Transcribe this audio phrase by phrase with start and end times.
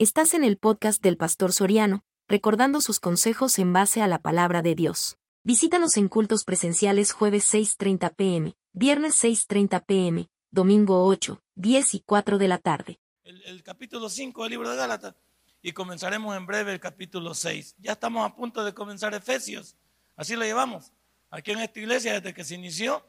[0.00, 4.62] Estás en el podcast del Pastor Soriano, recordando sus consejos en base a la palabra
[4.62, 5.18] de Dios.
[5.42, 12.38] Visítanos en cultos presenciales jueves 6.30 pm, viernes 6.30 pm, domingo 8, 10 y 4
[12.38, 13.00] de la tarde.
[13.24, 15.16] El, capítulo 5 del libro de Gálatas
[15.62, 17.74] y comenzaremos en breve el capítulo 6.
[17.80, 19.74] Ya estamos a punto de comenzar Efesios,
[20.14, 20.92] así lo llevamos.
[21.28, 23.04] Aquí en esta iglesia, desde que se inició,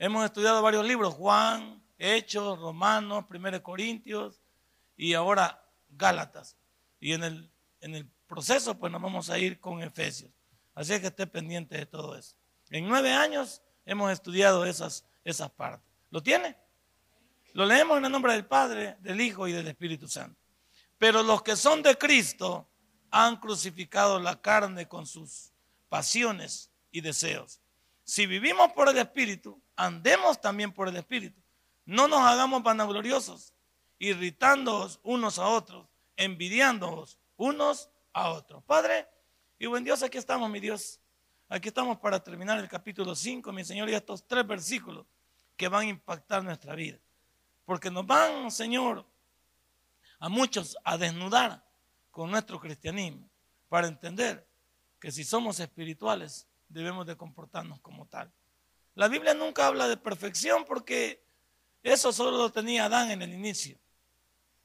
[0.00, 4.40] hemos estudiado varios libros, Juan, Hechos, Romanos, Primero Corintios
[4.96, 5.63] y ahora
[5.96, 6.56] Gálatas.
[7.00, 7.50] Y en el,
[7.80, 10.30] en el proceso, pues nos vamos a ir con Efesios.
[10.74, 12.34] Así que esté pendiente de todo eso.
[12.70, 15.88] En nueve años hemos estudiado esas, esas partes.
[16.10, 16.56] ¿Lo tiene?
[17.52, 20.40] Lo leemos en el nombre del Padre, del Hijo y del Espíritu Santo.
[20.98, 22.68] Pero los que son de Cristo
[23.10, 25.52] han crucificado la carne con sus
[25.88, 27.60] pasiones y deseos.
[28.02, 31.40] Si vivimos por el Espíritu, andemos también por el Espíritu.
[31.84, 33.54] No nos hagamos vanagloriosos,
[33.98, 38.62] irritándoos unos a otros, envidiándoos unos a otros.
[38.64, 39.08] Padre
[39.58, 41.00] y buen Dios, aquí estamos, mi Dios.
[41.48, 45.06] Aquí estamos para terminar el capítulo 5, mi Señor, y estos tres versículos
[45.56, 46.98] que van a impactar nuestra vida.
[47.64, 49.06] Porque nos van, Señor,
[50.18, 51.64] a muchos a desnudar
[52.10, 53.28] con nuestro cristianismo
[53.68, 54.46] para entender
[54.98, 58.32] que si somos espirituales debemos de comportarnos como tal.
[58.94, 61.24] La Biblia nunca habla de perfección porque
[61.82, 63.78] eso solo lo tenía Adán en el inicio.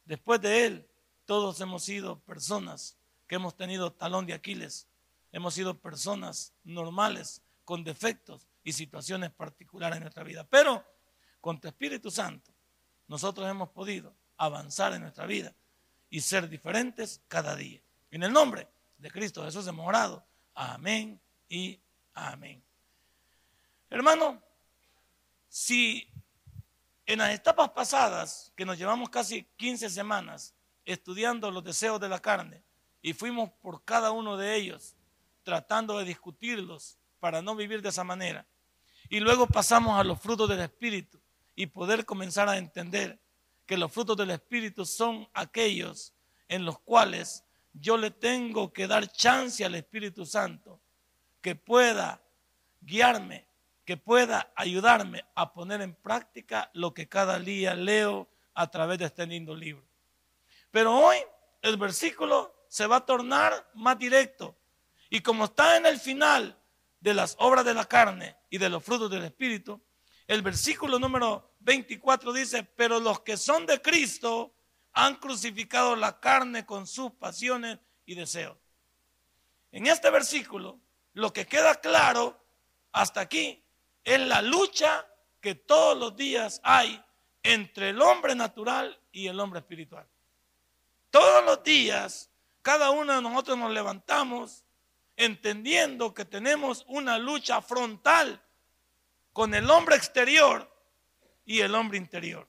[0.06, 0.89] Después de él,
[1.30, 4.88] todos hemos sido personas que hemos tenido talón de Aquiles.
[5.32, 10.48] Hemos sido personas normales, con defectos y situaciones particulares en nuestra vida.
[10.50, 10.84] Pero
[11.40, 12.52] con tu Espíritu Santo,
[13.08, 15.54] nosotros hemos podido avanzar en nuestra vida
[16.10, 17.80] y ser diferentes cada día.
[18.10, 20.26] En el nombre de Cristo Jesús hemos orado.
[20.56, 21.80] Amén y
[22.16, 22.60] amén.
[23.92, 24.42] Hermano,
[25.48, 26.10] si
[27.06, 30.56] en las etapas pasadas, que nos llevamos casi 15 semanas
[30.92, 32.64] estudiando los deseos de la carne,
[33.02, 34.96] y fuimos por cada uno de ellos,
[35.44, 38.46] tratando de discutirlos para no vivir de esa manera,
[39.10, 41.20] y luego pasamos a los frutos del Espíritu
[41.56, 43.20] y poder comenzar a entender
[43.66, 46.14] que los frutos del Espíritu son aquellos
[46.48, 50.80] en los cuales yo le tengo que dar chance al Espíritu Santo
[51.42, 52.22] que pueda
[52.82, 53.50] guiarme
[53.90, 59.06] que pueda ayudarme a poner en práctica lo que cada día leo a través de
[59.06, 59.89] este lindo libro.
[60.72, 61.18] Pero hoy
[61.62, 64.56] el versículo se va a tornar más directo.
[65.10, 66.58] Y como está en el final
[67.00, 69.82] de las obras de la carne y de los frutos del Espíritu,
[70.28, 74.54] el versículo número 24 dice, pero los que son de Cristo
[74.94, 78.58] han crucificado la carne con sus pasiones y deseos.
[79.72, 80.80] En este versículo,
[81.14, 82.40] lo que queda claro
[82.92, 83.64] hasta aquí
[84.04, 85.08] es la lucha
[85.42, 87.04] que todos los días hay
[87.44, 90.08] entre el hombre natural y el hombre espiritual.
[91.10, 92.30] Todos los días,
[92.62, 94.66] cada uno de nosotros nos levantamos
[95.16, 98.42] entendiendo que tenemos una lucha frontal
[99.34, 100.70] con el hombre exterior
[101.46, 102.48] y el hombre interior.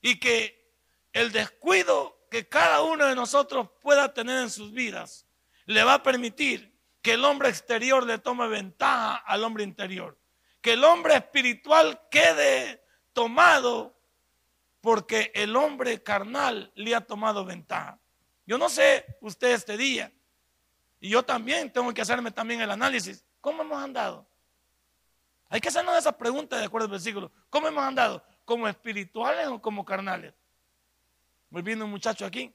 [0.00, 0.72] Y que
[1.12, 5.26] el descuido que cada uno de nosotros pueda tener en sus vidas
[5.64, 10.18] le va a permitir que el hombre exterior le tome ventaja al hombre interior
[10.60, 13.97] que el hombre espiritual quede tomado
[14.88, 18.00] porque el hombre carnal le ha tomado ventaja.
[18.46, 20.10] Yo no sé usted este día,
[20.98, 23.22] y yo también tengo que hacerme también el análisis.
[23.42, 24.26] ¿Cómo hemos andado?
[25.50, 27.30] Hay que hacernos esa pregunta de acuerdo al versículo.
[27.50, 28.24] ¿Cómo hemos andado?
[28.46, 30.32] ¿Como espirituales o como carnales?
[31.50, 32.54] Volviendo un muchacho aquí.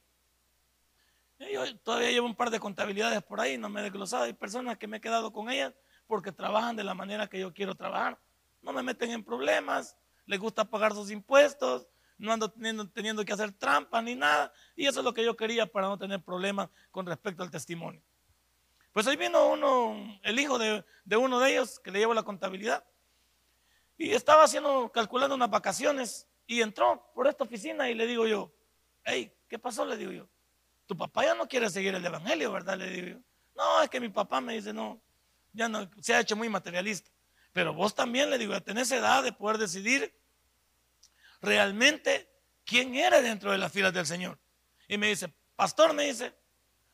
[1.38, 4.24] Yo todavía llevo un par de contabilidades por ahí, no me he desglosado.
[4.24, 5.72] Hay personas que me he quedado con ellas
[6.08, 8.18] porque trabajan de la manera que yo quiero trabajar.
[8.64, 9.96] No me meten en problemas,
[10.26, 11.88] les gusta pagar sus impuestos,
[12.18, 14.52] no ando teniendo, teniendo que hacer trampas ni nada.
[14.76, 18.02] Y eso es lo que yo quería para no tener problemas con respecto al testimonio.
[18.92, 22.24] Pues ahí vino uno, el hijo de, de uno de ellos que le llevo la
[22.24, 22.86] contabilidad.
[23.98, 28.54] Y estaba haciendo, calculando unas vacaciones y entró por esta oficina y le digo yo,
[29.04, 29.86] hey, ¿qué pasó?
[29.86, 30.30] Le digo yo,
[30.86, 32.78] tu papá ya no quiere seguir el evangelio, ¿verdad?
[32.78, 33.24] Le digo yo,
[33.56, 35.02] no, es que mi papá me dice, no,
[35.54, 37.12] ya no se ha hecho muy materialista.
[37.52, 40.14] Pero vos también le digo, tenés edad de poder decidir
[41.44, 42.30] realmente
[42.66, 44.40] quién era dentro de las filas del Señor.
[44.88, 46.34] Y me dice, pastor, me dice,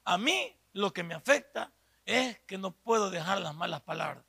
[0.03, 1.71] a mí lo que me afecta
[2.03, 4.25] es que no puedo dejar las malas palabras.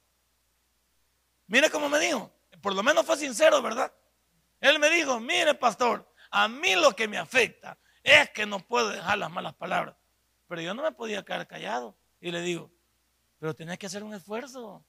[1.46, 2.30] Mire cómo me dijo,
[2.60, 3.92] por lo menos fue sincero, ¿verdad?
[4.60, 8.90] Él me dijo, mire, pastor, a mí lo que me afecta es que no puedo
[8.90, 9.96] dejar las malas palabras.
[10.48, 11.96] Pero yo no me podía quedar callado.
[12.20, 12.70] Y le digo,
[13.38, 14.84] pero tenés que hacer un esfuerzo.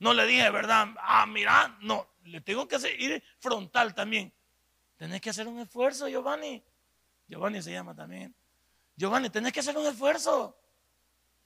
[0.00, 0.88] No le dije, ¿verdad?
[0.98, 4.32] Ah, mira, no, le tengo que ir frontal también.
[4.96, 6.62] Tenés que hacer un esfuerzo, Giovanni.
[7.28, 8.34] Giovanni se llama también.
[8.96, 10.58] Giovanni, tenés que hacer un esfuerzo.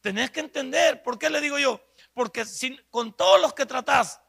[0.00, 1.02] Tenés que entender.
[1.02, 1.80] ¿Por qué le digo yo?
[2.14, 2.44] Porque
[2.90, 4.20] con todos los que tratás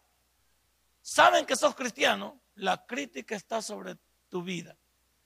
[1.02, 3.98] saben que sos cristiano, la crítica está sobre
[4.30, 4.78] tu vida.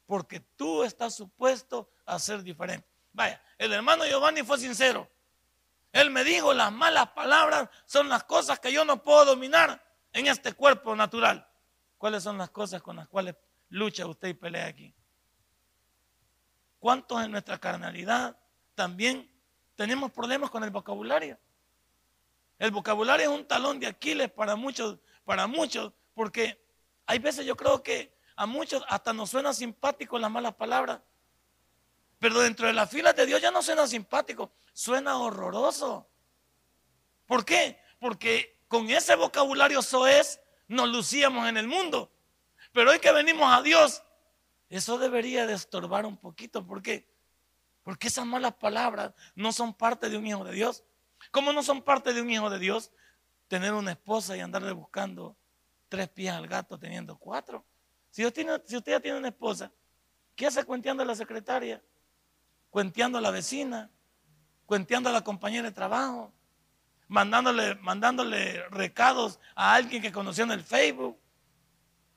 [0.06, 2.88] Porque tú estás supuesto a ser diferente.
[3.14, 5.10] Vaya, el hermano Giovanni fue sincero.
[5.92, 9.85] Él me dijo, las malas palabras son las cosas que yo no puedo dominar
[10.16, 11.46] en este cuerpo natural.
[11.98, 13.36] ¿Cuáles son las cosas con las cuales
[13.70, 14.96] lucha usted y pelea aquí?
[16.80, 18.38] ¿Cuántos en nuestra carnalidad
[18.76, 19.30] también
[19.76, 21.38] tenemos problemas con el vocabulario?
[22.58, 26.64] El vocabulario es un talón de Aquiles para muchos, para muchos, porque
[27.06, 31.02] hay veces yo creo que a muchos hasta nos suena simpático las malas palabras.
[32.20, 36.08] Pero dentro de las filas de Dios ya no suena simpático, suena horroroso.
[37.26, 37.82] ¿Por qué?
[38.00, 42.12] Porque con ese vocabulario soez nos lucíamos en el mundo.
[42.72, 44.04] Pero hoy que venimos a Dios,
[44.70, 46.66] eso debería de estorbar un poquito.
[46.66, 47.08] ¿Por qué?
[47.84, 50.84] Porque esas malas palabras no son parte de un hijo de Dios.
[51.32, 52.92] ¿Cómo no son parte de un hijo de Dios?
[53.48, 55.38] Tener una esposa y andarle buscando
[55.88, 57.66] tres pies al gato teniendo cuatro.
[58.10, 59.72] Si usted, ya tiene una esposa,
[60.36, 61.84] ¿qué hace cuenteando a la secretaria?
[62.70, 63.92] Cuenteando a la vecina,
[64.66, 66.34] cuenteando a la compañera de trabajo,
[67.08, 71.20] mandándole, mandándole recados a alguien que conoció en el Facebook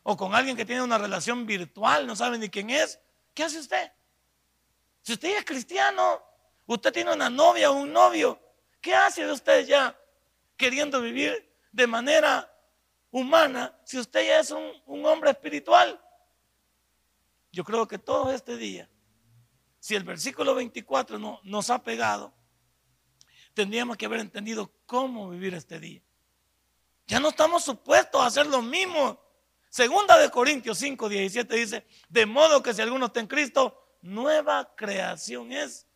[0.03, 2.99] o con alguien que tiene una relación virtual, no sabe ni quién es.
[3.35, 3.93] ¿Qué hace usted?
[5.03, 6.23] Si usted es cristiano,
[6.67, 8.41] usted tiene una novia o un novio,
[8.81, 9.99] ¿qué hace usted ya
[10.57, 12.51] queriendo vivir de manera
[13.11, 16.01] humana si usted ya es un, hombre espiritual?
[17.53, 18.89] Yo creo que todo este día,
[19.79, 22.33] si el versículo 24 no, nos ha pegado,
[23.59, 26.01] tendríamos que haber entendido cómo vivir este día.
[27.09, 29.21] Ya no estamos supuestos a hacer lo mismo.
[29.69, 34.77] Segunda de Corintios 5, 17 dice, de modo que si alguno está en Cristo, nueva
[34.77, 35.89] creación es.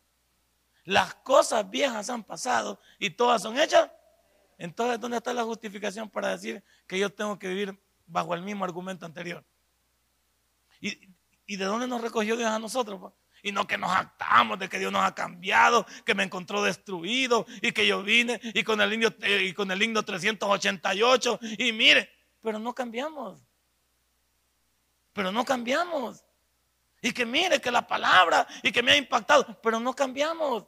[0.83, 3.89] Las cosas viejas han pasado y todas son hechas.
[4.57, 8.65] Entonces, ¿dónde está la justificación para decir que yo tengo que vivir bajo el mismo
[8.65, 9.41] argumento anterior?
[10.81, 13.13] ¿Y, de dónde nos recogió Dios a nosotros?
[13.43, 17.45] Y no que nos actamos de que Dios nos ha cambiado, que me encontró destruido
[17.61, 22.09] y que yo vine y con el eh, y con el himno 388 y mire,
[22.41, 23.43] pero no cambiamos.
[25.11, 26.23] Pero no cambiamos.
[27.01, 30.65] Y que mire que la palabra y que me ha impactado, pero no cambiamos.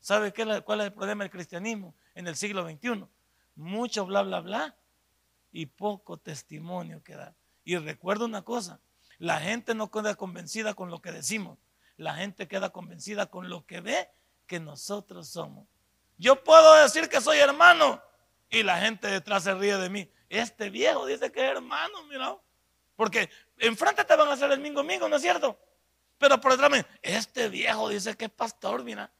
[0.00, 3.04] ¿Sabe qué, cuál es el problema del cristianismo en el siglo XXI?
[3.54, 4.74] Mucho bla, bla, bla
[5.52, 7.36] y poco testimonio que da.
[7.64, 8.80] Y recuerdo una cosa,
[9.18, 11.58] la gente no queda convencida con lo que decimos,
[12.02, 14.10] la gente queda convencida con lo que ve
[14.46, 15.66] que nosotros somos.
[16.18, 18.02] Yo puedo decir que soy hermano
[18.50, 20.10] y la gente detrás se ríe de mí.
[20.28, 22.36] Este viejo dice que es hermano, mira.
[22.96, 25.58] Porque enfrente te van a hacer el mingo mingo, ¿no es cierto?
[26.18, 29.10] Pero por detrás me, este viejo dice que es pastor, mira.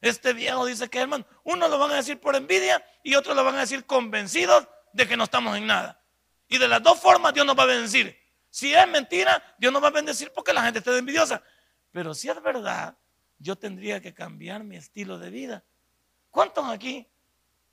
[0.00, 1.26] Este viejo dice que es hermano.
[1.44, 5.06] Uno lo van a decir por envidia y otro lo van a decir convencidos de
[5.06, 6.02] que no estamos en nada.
[6.48, 8.18] Y de las dos formas Dios nos va a bendecir.
[8.50, 11.42] Si es mentira, Dios nos va a bendecir porque la gente está envidiosa.
[11.92, 12.96] Pero si es verdad,
[13.38, 15.64] yo tendría que cambiar mi estilo de vida.
[16.30, 17.06] ¿Cuántos aquí?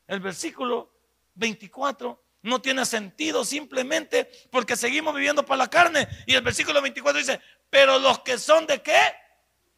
[0.08, 0.92] El versículo
[1.36, 6.08] 24 no tiene sentido simplemente porque seguimos viviendo para la carne.
[6.25, 9.00] Y el versículo 24 dice, pero los que son de qué?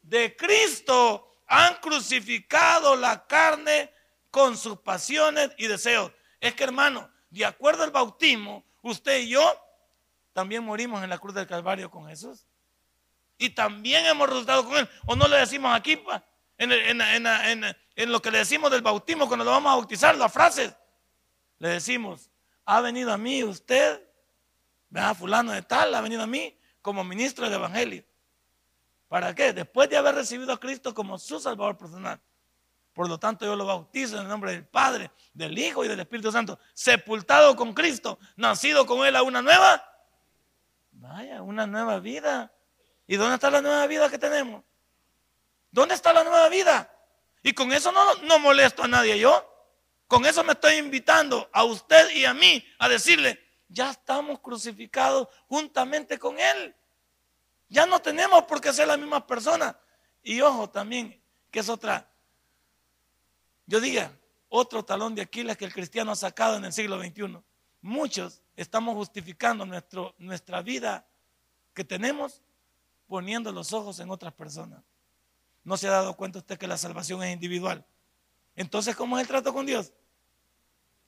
[0.01, 3.91] De Cristo han crucificado la carne
[4.29, 6.12] con sus pasiones y deseos.
[6.39, 9.62] Es que hermano, de acuerdo al bautismo, usted y yo
[10.31, 12.46] también morimos en la cruz del Calvario con Jesús
[13.39, 14.88] y también hemos resultado con Él.
[15.08, 16.00] ¿O no le decimos aquí,
[16.58, 20.75] en, lo que le decimos del bautismo, cuando lo vamos a bautizar, las frases?
[21.58, 22.29] Le decimos,
[22.65, 24.05] ha venido a mí usted,
[24.89, 28.03] vea, fulano de tal, ha venido a mí como ministro del Evangelio.
[29.08, 29.53] ¿Para qué?
[29.53, 32.19] Después de haber recibido a Cristo como su Salvador personal.
[32.93, 36.01] Por lo tanto, yo lo bautizo en el nombre del Padre, del Hijo y del
[36.01, 36.60] Espíritu Santo.
[36.74, 39.86] Sepultado con Cristo, nacido con Él a una nueva.
[40.91, 42.51] Vaya, una nueva vida.
[43.10, 44.63] ¿Y dónde está la nueva vida que tenemos?
[45.72, 46.96] ¿Dónde está la nueva vida?
[47.42, 49.51] Y con eso no, molesto a nadie yo.
[50.06, 55.28] Con eso me estoy invitando a usted y a mí a decirle, ya estamos crucificados
[55.48, 56.75] juntamente con Él.
[57.68, 59.75] Ya no tenemos por qué ser la misma persona.
[60.22, 62.08] Y ojo también, que es otra,
[63.66, 64.12] yo diga,
[64.50, 67.39] otro talón de Aquiles que el cristiano ha sacado en el siglo XXI.
[67.82, 71.08] Muchos estamos justificando nuestro, nuestra vida
[71.74, 72.44] que tenemos
[73.10, 74.82] poniendo los ojos en otras personas.
[75.66, 77.86] ¿No se ha dado cuenta usted que la salvación es individual?
[78.56, 79.92] Entonces, ¿cómo es el trato con Dios?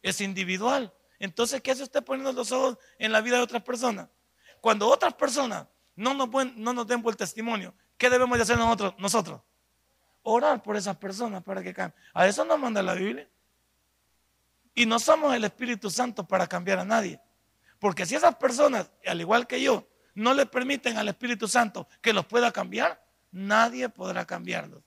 [0.01, 0.93] Es individual.
[1.19, 4.09] Entonces, ¿qué hace usted poniendo los ojos en la vida de otras personas?
[4.59, 8.95] Cuando otras personas no nos, no nos den buen testimonio, ¿qué debemos de hacer nosotros?
[8.97, 9.41] Nosotros
[10.23, 11.99] orar por esas personas para que cambien.
[12.13, 13.27] A eso nos manda la Biblia.
[14.73, 17.19] Y no somos el Espíritu Santo para cambiar a nadie.
[17.79, 19.87] Porque si esas personas, al igual que yo,
[20.21, 24.83] no le permiten al Espíritu Santo que los pueda cambiar, nadie podrá cambiarlos.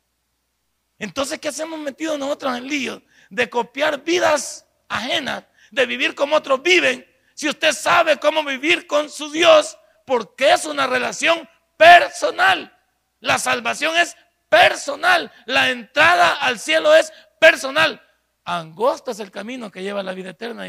[0.98, 3.02] Entonces, ¿qué hacemos metido nosotros en lío?
[3.28, 7.04] De copiar vidas ajenas, de vivir como otros viven.
[7.34, 9.76] Si usted sabe cómo vivir con su Dios,
[10.06, 12.72] porque es una relación personal.
[13.20, 14.16] La salvación es
[14.48, 15.32] personal.
[15.46, 18.00] La entrada al cielo es personal.
[18.44, 20.66] Angosto es el camino que lleva a la vida eterna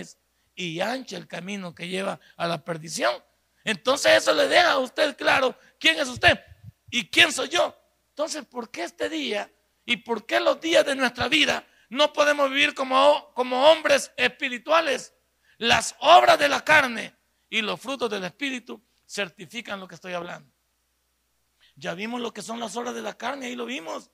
[0.55, 3.13] y ancho el camino que lleva a la perdición.
[3.65, 6.39] Entonces eso le deja a usted claro quién es usted
[6.89, 7.75] y quién soy yo.
[8.09, 9.51] Entonces, ¿por qué este día
[9.83, 15.13] y por qué los días de nuestra vida no podemos vivir como, como hombres espirituales?
[15.57, 17.15] Las obras de la carne
[17.49, 20.53] y los frutos del espíritu certifican lo que estoy hablando.
[21.75, 24.11] Ya vimos lo que son las obras de la carne, ahí lo vimos.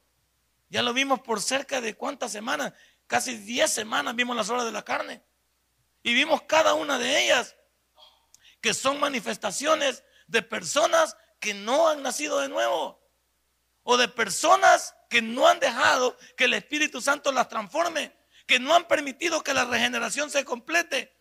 [0.70, 2.74] Ya lo vimos por cerca de cuántas semanas,
[3.05, 5.22] casi 10 semanas vimos las obras de la carne.
[6.03, 7.55] Y vimos cada una de ellas,
[8.62, 13.01] que son manifestaciones de personas que no han nacido de nuevo.
[13.84, 18.15] O de personas que no han dejado que el Espíritu Santo las transforme,
[18.46, 21.18] que no han permitido que la regeneración se complete.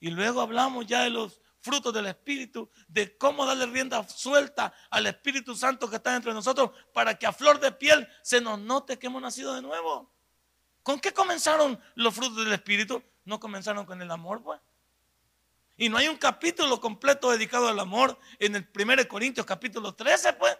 [0.00, 5.06] Y luego hablamos ya de los frutos del Espíritu, de cómo darle rienda suelta al
[5.06, 8.98] Espíritu Santo que está entre nosotros para que a flor de piel se nos note
[8.98, 10.10] que hemos nacido de nuevo.
[10.82, 13.02] ¿Con qué comenzaron los frutos del Espíritu?
[13.24, 14.60] No comenzaron con el amor, pues.
[15.82, 20.34] Y no hay un capítulo completo dedicado al amor en el 1 Corintios capítulo 13,
[20.34, 20.56] pues.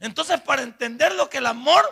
[0.00, 1.84] Entonces, para entender lo que el amor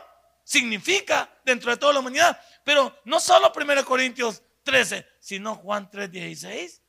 [0.42, 6.10] significa dentro de toda la humanidad, pero no solo 1 Corintios 13, sino Juan 3,
[6.10, 6.80] 16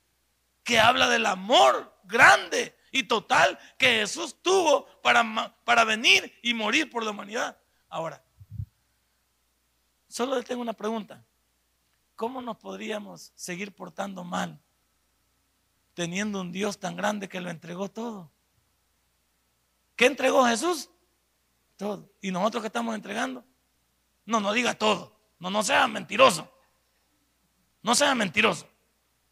[0.63, 6.89] que habla del amor grande y total que Jesús tuvo para, para venir y morir
[6.89, 7.59] por la humanidad.
[7.89, 8.23] Ahora,
[10.07, 11.21] solo le tengo una pregunta.
[12.15, 14.57] ¿Cómo nos podríamos seguir portando mal
[15.93, 18.31] teniendo un Dios tan grande que lo entregó todo?
[19.95, 20.89] ¿Qué entregó Jesús?
[21.77, 22.09] Todo.
[22.21, 23.45] ¿Y nosotros qué estamos entregando?
[24.25, 25.15] No, no diga todo.
[25.39, 26.51] No, no sea mentiroso.
[27.83, 28.67] No sea mentiroso.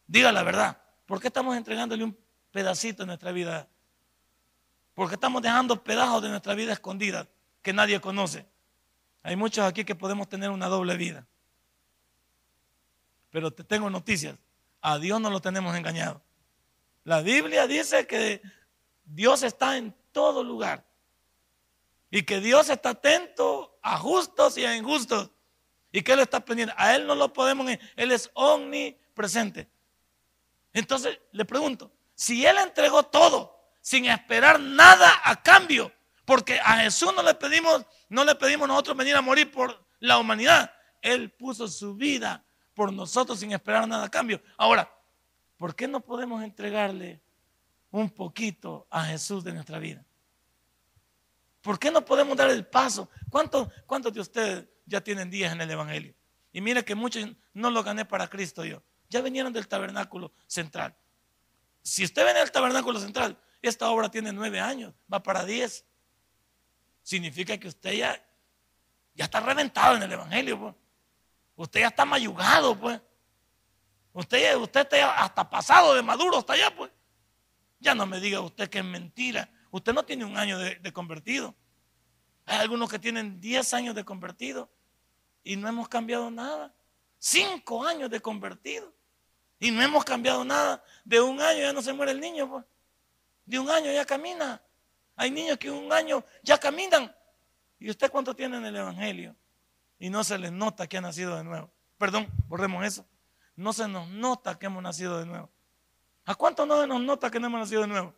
[0.08, 0.82] Diga la verdad.
[1.06, 2.18] ¿Por qué estamos entregándole un
[2.52, 3.68] pedacito de nuestra vida?
[4.94, 7.28] ¿Por qué estamos dejando pedazos de nuestra vida escondida
[7.62, 8.46] que nadie conoce?
[9.24, 11.28] Hay muchos aquí que podemos tener una doble vida.
[13.30, 14.38] Pero te tengo noticias.
[14.82, 16.22] A Dios no lo tenemos engañado.
[17.04, 18.42] La Biblia dice que
[19.04, 20.86] Dios está en todo lugar.
[22.12, 25.32] Y que Dios está atento a justos y a injustos.
[25.92, 26.74] Y que Él está pendiente.
[26.78, 27.68] A Él no lo podemos.
[27.96, 29.70] Él es omnipresente.
[30.74, 35.92] Entonces le pregunto, si Él entregó todo sin esperar nada a cambio,
[36.26, 40.20] porque a Jesús no le pedimos, no le pedimos nosotros venir a morir por la
[40.20, 44.42] humanidad, Él puso su vida por nosotros sin esperar nada a cambio.
[44.58, 44.94] Ahora,
[45.60, 47.22] ¿por qué no podemos entregarle
[47.92, 50.04] un poquito a Jesús de nuestra vida?
[51.62, 53.12] ¿Por qué no podemos dar el paso?
[53.30, 53.70] ¿Cuántos,
[54.12, 56.16] de ustedes ya tienen días en el Evangelio?
[56.52, 60.96] Y mire que muchos no lo gané para Cristo yo ya vinieron del tabernáculo central.
[61.82, 65.84] Si usted viene del tabernáculo central, esta obra tiene nueve años, va para diez.
[67.02, 68.24] Significa que usted ya,
[69.16, 70.60] ya está reventado en el Evangelio.
[70.60, 70.76] Pues.
[71.56, 73.02] Usted ya está mayugado, pues.
[74.14, 76.92] Usted, usted está hasta pasado de maduro hasta allá, pues.
[77.80, 79.50] Ya no me diga usted que es mentira.
[79.72, 81.56] Usted no tiene un año de, convertido.
[82.46, 84.70] Hay algunos que tienen diez años de convertido
[85.44, 86.74] y no hemos cambiado nada.
[87.20, 88.94] Cinco años de convertido.
[89.60, 90.84] Y no hemos cambiado nada.
[91.06, 92.50] De un año ya no se muere el niño.
[92.50, 92.66] Pues.
[93.46, 94.62] De un año ya camina.
[95.16, 97.14] Hay niños que un año ya caminan.
[97.78, 99.36] ¿Y usted cuánto tiene en el Evangelio?
[100.00, 101.72] Y no se les nota que ha nacido de nuevo.
[101.98, 103.06] Perdón, borremos eso.
[103.60, 105.50] No se nos nota que hemos nacido de nuevo.
[106.26, 108.16] ¿A cuánto no se nos nota que no hemos nacido de nuevo?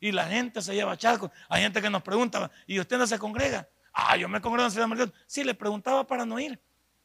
[0.00, 1.30] Y la gente se lleva chasco.
[1.50, 3.68] Hay gente que nos pregunta, ¿y usted no se congrega?
[3.92, 5.12] Ah, yo me congrego en Ciudad Martín.
[5.26, 6.58] Sí, le preguntaba para no ir.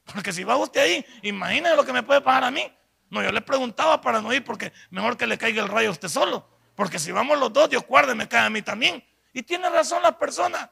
[0.05, 2.63] Porque si va usted ahí, imagínese lo que me puede pasar a mí.
[3.09, 5.91] No, yo le preguntaba para no ir porque mejor que le caiga el rayo a
[5.91, 6.47] usted solo.
[6.75, 9.03] Porque si vamos los dos, Dios guarde, me cae a mí también.
[9.33, 10.71] Y tiene razón la persona.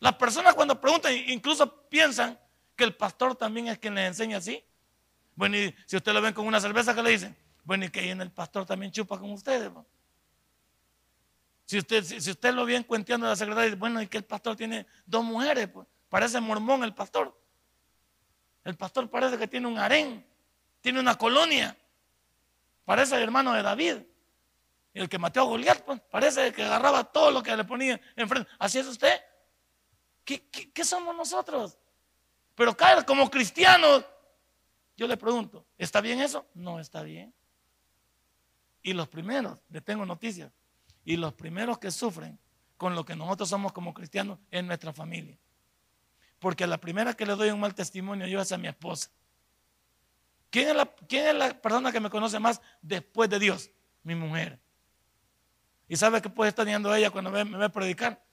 [0.00, 2.36] Las personas cuando preguntan, incluso piensan
[2.74, 4.64] que el pastor también es quien les enseña así.
[5.36, 7.36] Bueno, y si usted lo ven con una cerveza, ¿qué le dicen?
[7.62, 9.70] Bueno, y que ahí en el pastor también chupa con ustedes.
[11.66, 14.56] Si usted, si, usted lo ve cuenteando a la secretaria, bueno, y que el pastor
[14.56, 17.38] tiene dos mujeres, pues, parece mormón el pastor.
[18.64, 20.24] El pastor parece que tiene un harén
[20.86, 21.76] tiene una colonia.
[22.84, 23.96] Parece el hermano de David.
[24.94, 28.48] El que mató a Goliat, pues, parece que agarraba todo lo que le ponía enfrente.
[28.56, 29.20] Así es usted.
[30.24, 31.76] ¿Qué, qué somos nosotros?
[32.54, 34.04] Pero claro, como cristianos,
[34.96, 36.46] yo le pregunto, ¿está bien eso?
[36.54, 37.34] No está bien.
[38.82, 40.52] Y los primeros, le tengo noticias,
[41.04, 42.38] y los primeros que sufren
[42.76, 45.38] con lo que nosotros somos como cristianos es nuestra familia.
[46.38, 49.10] Porque la primera que le doy un mal testimonio yo es a mi esposa.
[50.50, 53.70] ¿Quién es, la, ¿Quién es la persona que me conoce más después de Dios?
[54.02, 54.60] Mi mujer.
[55.88, 58.24] ¿Y sabe qué puede estar diciendo ella cuando me, me ve predicar?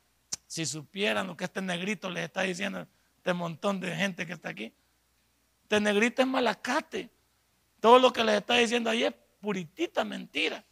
[0.47, 4.49] Si supieran lo que este negrito les está diciendo, este montón de gente que está
[4.49, 4.73] aquí.
[5.69, 7.09] Negrito es malacate.
[7.79, 10.63] Todo lo que les está diciendo ahí es puritita mentira.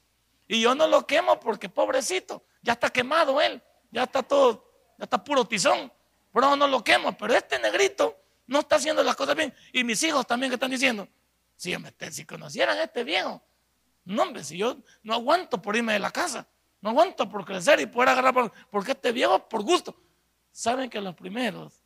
[0.47, 5.05] Y yo no lo quemo porque pobrecito, ya está quemado él, ya está todo, ya
[5.05, 5.91] está puro tizón.
[6.33, 8.17] Pero no lo quemo, pero este negrito
[8.47, 9.53] no está haciendo las cosas bien.
[9.73, 11.07] Y mis hijos también que están diciendo,
[11.55, 11.75] si,
[12.11, 13.41] si conocieran a este viejo,
[14.05, 16.47] no hombre, si yo no aguanto por irme de la casa,
[16.81, 19.95] no aguanto por crecer y poder agarrar, porque este viejo por gusto.
[20.51, 21.81] Saben que los primeros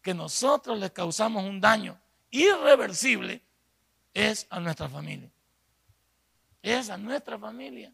[0.00, 2.00] que nosotros les causamos un daño
[2.34, 3.40] irreversible
[4.12, 5.30] es a nuestra familia.
[6.62, 7.92] Es a nuestra familia.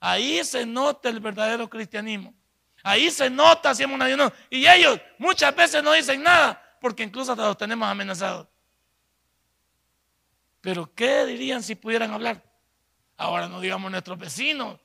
[0.00, 2.34] Ahí se nota el verdadero cristianismo.
[2.82, 4.32] Ahí se nota si hemos ayuno.
[4.50, 8.46] Y ellos muchas veces no dicen nada porque incluso hasta los tenemos amenazados.
[10.60, 12.42] Pero ¿qué dirían si pudieran hablar?
[13.16, 14.78] Ahora no digamos nuestros vecinos,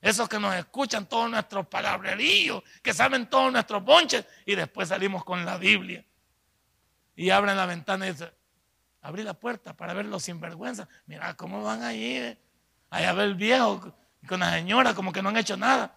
[0.00, 5.24] esos que nos escuchan todos nuestros palabreríos, que saben todos nuestros bonches y después salimos
[5.24, 6.04] con la Biblia.
[7.14, 8.30] Y abren la ventana y dicen,
[9.02, 10.88] abrí la puerta para ver los sinvergüenza.
[11.06, 12.16] Mira cómo van ahí.
[12.16, 12.38] Eh.
[12.90, 13.94] Allá ve el viejo
[14.26, 15.94] con la señora como que no han hecho nada.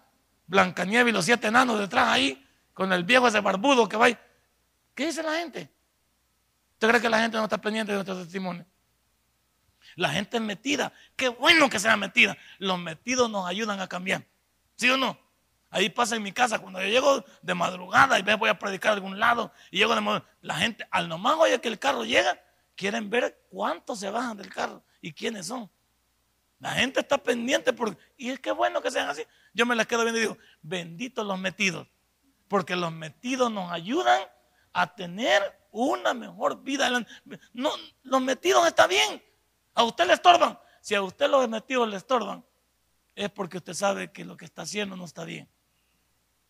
[0.47, 4.17] Blancanieves y los siete enanos detrás ahí, con el viejo ese barbudo que va ahí.
[4.93, 5.69] ¿Qué dice la gente?
[6.73, 8.65] ¿Usted cree que la gente no está pendiente de nuestro testimonio?
[9.95, 10.91] La gente es metida.
[11.15, 12.37] Qué bueno que sea metida.
[12.59, 14.25] Los metidos nos ayudan a cambiar.
[14.75, 15.17] ¿Sí o no?
[15.75, 18.93] Ahí pasa en mi casa, cuando yo llego de madrugada y voy a predicar a
[18.93, 22.41] algún lado y llego de madrugada, la gente, al nomás oye que el carro llega,
[22.77, 25.69] quieren ver cuántos se bajan del carro y quiénes son.
[26.59, 29.23] La gente está pendiente porque, y es que bueno que sean así.
[29.53, 31.85] Yo me las quedo viendo y digo, benditos los metidos,
[32.47, 34.21] porque los metidos nos ayudan
[34.71, 36.89] a tener una mejor vida.
[37.51, 37.71] No,
[38.03, 39.21] los metidos está bien,
[39.73, 40.57] a usted le estorban.
[40.79, 42.45] Si a usted los metidos le estorban,
[43.13, 45.49] es porque usted sabe que lo que está haciendo no está bien.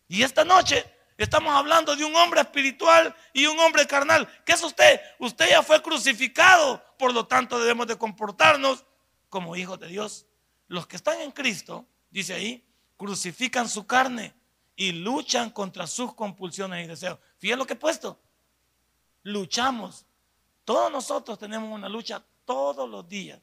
[0.07, 0.85] Y esta noche
[1.17, 4.27] estamos hablando de un hombre espiritual y un hombre carnal.
[4.45, 4.99] ¿Qué es usted?
[5.19, 8.85] Usted ya fue crucificado, por lo tanto debemos de comportarnos
[9.29, 10.25] como hijos de Dios.
[10.67, 12.65] Los que están en Cristo, dice ahí,
[12.97, 14.33] crucifican su carne
[14.75, 17.19] y luchan contra sus compulsiones y deseos.
[17.37, 18.19] Fíjense lo que he puesto.
[19.23, 20.05] Luchamos.
[20.63, 23.39] Todos nosotros tenemos una lucha todos los días.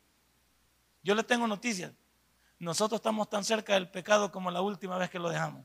[1.02, 1.92] Yo le tengo noticias.
[2.58, 5.64] Nosotros estamos tan cerca del pecado como la última vez que lo dejamos.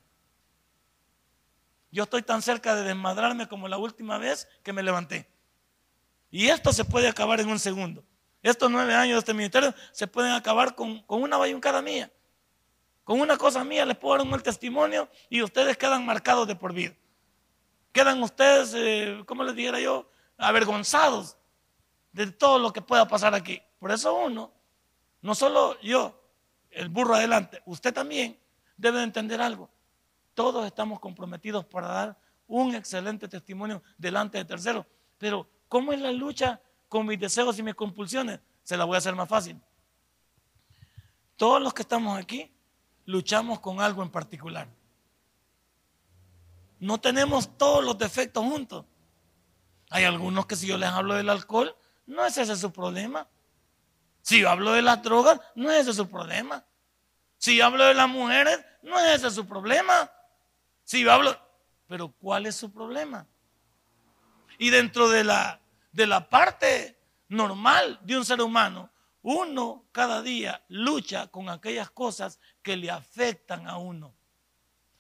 [1.97, 5.27] Yo estoy tan cerca de desmadrarme como la última vez que me levanté.
[6.29, 8.05] Y esto se puede acabar en un segundo.
[8.43, 12.12] Estos nueve años de este ministerio se pueden acabar con, una bayuncada mía.
[13.03, 16.55] Con una cosa mía les puedo dar un mal testimonio y ustedes quedan marcados de
[16.55, 16.93] por vida.
[17.91, 20.07] Quedan ustedes, eh, ¿cómo les dijera yo?
[20.38, 21.36] Avergonzados
[22.12, 23.60] de todo lo que pueda pasar aquí.
[23.79, 24.53] Por eso uno,
[25.23, 26.21] no solo yo,
[26.69, 28.39] el burro adelante, usted también
[28.77, 29.71] debe entender algo.
[30.38, 34.86] Todos estamos comprometidos para dar un excelente testimonio delante de terceros.
[35.17, 38.39] Pero, ¿cómo es la lucha con mis deseos y mis compulsiones?
[38.62, 39.60] Se la voy a hacer más fácil.
[41.38, 42.54] Todos los que estamos aquí
[43.06, 44.67] luchamos con algo en particular.
[46.78, 48.86] No tenemos todos los defectos juntos.
[49.89, 53.28] Hay algunos que si yo les hablo del alcohol, no es ese su problema.
[54.21, 56.63] Si yo hablo de las drogas, no es ese su problema.
[57.39, 60.12] Si yo hablo de las mujeres, no es ese su problema.
[60.88, 61.38] Si yo hablo,
[61.86, 63.28] pero ¿cuál es su problema?
[64.58, 65.60] Y dentro de la,
[65.91, 66.97] de la parte
[67.28, 68.89] normal de un ser humano,
[69.21, 74.15] uno cada día lucha con aquellas cosas que le afectan a uno.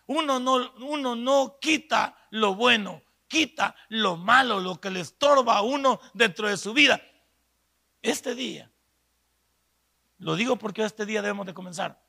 [0.07, 5.61] Uno no, uno no quita lo bueno, quita lo malo, lo que le estorba a
[5.61, 7.01] uno dentro de su vida.
[8.01, 8.69] Este día,
[10.17, 12.03] lo digo porque este día debemos de comenzar.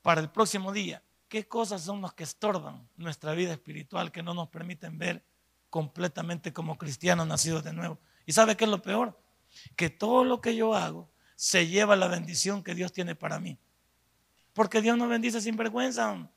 [0.00, 4.34] Para el próximo día, ¿qué cosas son las que estorban nuestra vida espiritual, que no
[4.34, 5.22] nos permiten ver
[5.70, 7.98] completamente como cristianos nacidos de nuevo?
[8.26, 9.18] ¿Y sabe qué es lo peor?
[9.76, 13.58] Que todo lo que yo hago se lleva la bendición que Dios tiene para mí.
[14.52, 16.28] Porque Dios no bendice sin vergüenza.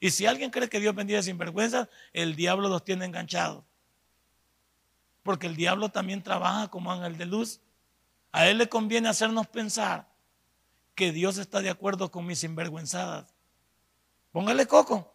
[0.00, 3.64] Y si alguien cree que Dios bendice sin vergüenza, el diablo los tiene enganchados.
[5.22, 7.60] Porque el diablo también trabaja como ángel de luz.
[8.32, 10.08] A él le conviene hacernos pensar
[10.94, 13.35] que Dios está de acuerdo con mis sinvergüenzadas.
[14.36, 15.10] Póngale coco.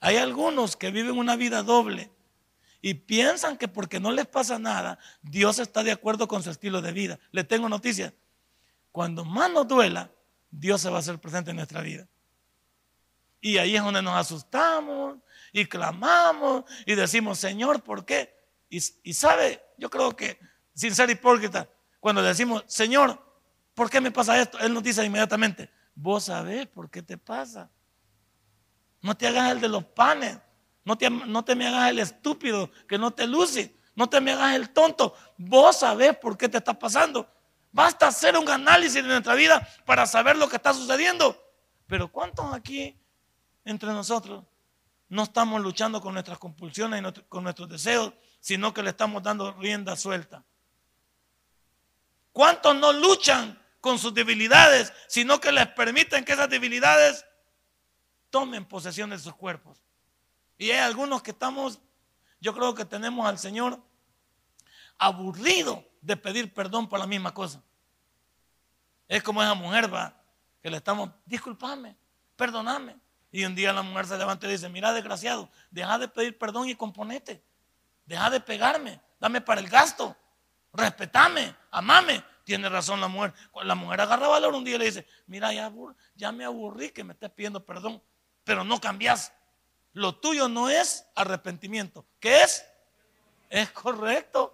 [0.00, 2.10] Hay algunos que viven una vida doble
[2.80, 6.80] y piensan que porque no les pasa nada, Dios está de acuerdo con su estilo
[6.80, 7.18] de vida.
[7.32, 8.14] Le tengo noticias.
[8.92, 10.10] Cuando más nos duela,
[10.50, 12.08] Dios se va a hacer presente en nuestra vida.
[13.42, 15.18] Y ahí es donde nos asustamos
[15.52, 18.34] y clamamos y decimos, Señor, ¿por qué?
[18.70, 20.38] Y, y sabe, yo creo que,
[20.72, 21.68] sin ser hipócrita,
[22.00, 23.22] cuando decimos, Señor,
[23.74, 24.58] ¿por qué me pasa esto?
[24.60, 27.68] Él nos dice inmediatamente, vos sabés por qué te pasa.
[29.04, 30.38] No te hagas el de los panes.
[30.82, 33.76] No te, no te me hagas el estúpido que no te luce.
[33.94, 35.14] No te me hagas el tonto.
[35.36, 37.30] Vos sabés por qué te está pasando.
[37.70, 41.38] Basta hacer un análisis de nuestra vida para saber lo que está sucediendo.
[41.86, 42.98] Pero ¿cuántos aquí
[43.66, 44.42] entre nosotros
[45.10, 49.52] no estamos luchando con nuestras compulsiones y con nuestros deseos, sino que le estamos dando
[49.52, 50.42] rienda suelta?
[52.32, 57.26] ¿Cuántos no luchan con sus debilidades, sino que les permiten que esas debilidades
[58.34, 59.80] tomen posesión de sus cuerpos.
[60.58, 61.78] Y hay algunos que estamos,
[62.40, 63.80] yo creo que tenemos al Señor
[64.98, 67.62] aburrido de pedir perdón por la misma cosa.
[69.06, 70.20] Es como esa mujer, va,
[70.60, 71.96] que le estamos, disculpame,
[72.34, 72.96] perdoname.
[73.30, 76.68] Y un día la mujer se levanta y dice, mira desgraciado, deja de pedir perdón
[76.68, 77.40] y componete.
[78.04, 80.16] Deja de pegarme, dame para el gasto,
[80.72, 82.24] respetame, amame.
[82.42, 83.32] Tiene razón la mujer.
[83.62, 85.72] La mujer agarra valor un día y le dice, mira, ya,
[86.16, 88.02] ya me aburrí que me estés pidiendo perdón
[88.44, 89.32] pero no cambias.
[89.92, 92.06] Lo tuyo no es arrepentimiento.
[92.20, 92.64] ¿Qué es?
[93.48, 94.52] Es correcto.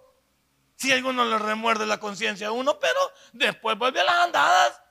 [0.75, 2.99] Si alguno le remuerde la conciencia a uno, pero
[3.33, 4.81] después vuelve a las andadas.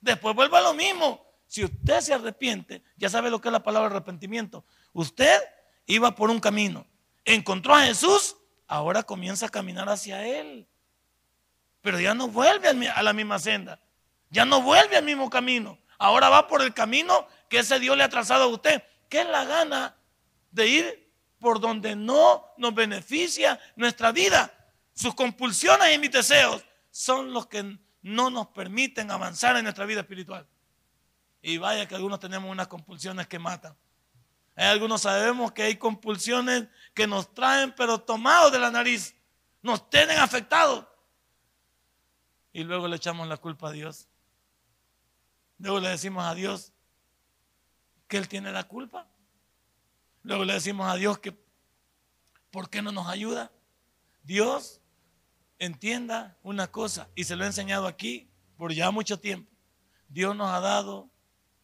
[0.00, 1.24] Después vuelve a lo mismo.
[1.46, 4.64] Si usted se arrepiente, ya sabe lo que es la palabra arrepentimiento.
[4.92, 5.40] Usted
[5.86, 6.86] iba por un camino,
[7.24, 8.36] encontró a Jesús,
[8.66, 10.66] ahora comienza a caminar hacia Él.
[11.82, 13.80] Pero ya no vuelve a la misma senda,
[14.30, 15.78] ya no vuelve al mismo camino.
[16.02, 18.82] Ahora va por el camino que ese Dios le ha trazado a usted.
[19.08, 19.94] ¿Qué es la gana
[20.50, 24.52] de ir por donde no nos beneficia nuestra vida?
[24.94, 30.00] Sus compulsiones y mis deseos son los que no nos permiten avanzar en nuestra vida
[30.00, 30.44] espiritual.
[31.40, 33.76] Y vaya que algunos tenemos unas compulsiones que matan.
[34.56, 39.14] Hay algunos sabemos que hay compulsiones que nos traen, pero tomados de la nariz,
[39.62, 40.84] nos tienen afectados.
[42.52, 44.08] Y luego le echamos la culpa a Dios.
[45.62, 46.72] Luego le decimos a Dios,
[48.08, 49.08] que Él tiene la culpa.
[50.24, 51.38] Luego le decimos a Dios que,
[52.50, 53.52] ¿por qué no nos ayuda?
[54.24, 54.80] Dios
[55.60, 59.52] entienda una cosa, y se lo he enseñado aquí por ya mucho tiempo.
[60.08, 61.08] Dios nos ha dado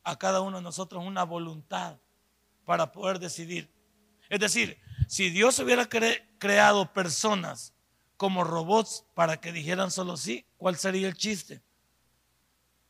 [0.05, 1.99] a cada uno de nosotros una voluntad
[2.65, 3.69] para poder decidir.
[4.29, 5.89] Es decir, si Dios hubiera
[6.39, 7.75] creado personas
[8.17, 11.63] como robots para que dijeran solo sí, ¿cuál sería el chiste?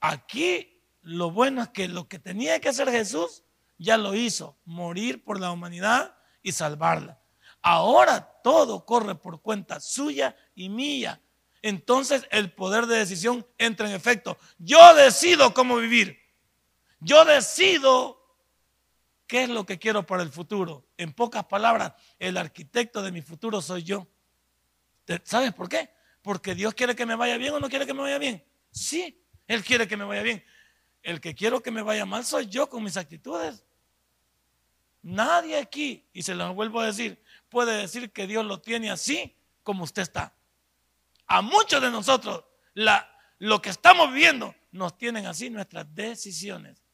[0.01, 0.78] Aquí
[1.09, 3.43] lo bueno es que lo que tenía que hacer Jesús
[3.79, 7.19] ya lo hizo, morir por la humanidad y salvarla.
[7.63, 11.23] Ahora todo corre por cuenta suya y mía.
[11.63, 14.37] Entonces el poder de decisión entra en efecto.
[14.59, 16.21] Yo decido cómo vivir.
[17.01, 18.23] Yo decido
[19.27, 20.89] qué es lo que quiero para el futuro.
[20.99, 24.07] En pocas palabras, el arquitecto de mi futuro soy yo.
[25.25, 25.89] ¿Sabes por qué?
[26.21, 28.45] Porque Dios quiere que me vaya bien o no quiere que me vaya bien.
[28.71, 30.45] Sí, Él quiere que me vaya bien.
[31.09, 33.65] El que quiero que me vaya mal soy yo con mis actitudes.
[35.01, 37.19] Nadie aquí, y se lo vuelvo a decir,
[37.49, 40.35] puede decir que Dios lo tiene así como usted está.
[41.27, 42.45] A muchos de nosotros,
[42.75, 46.85] la, lo que estamos viviendo, nos tienen así nuestras decisiones,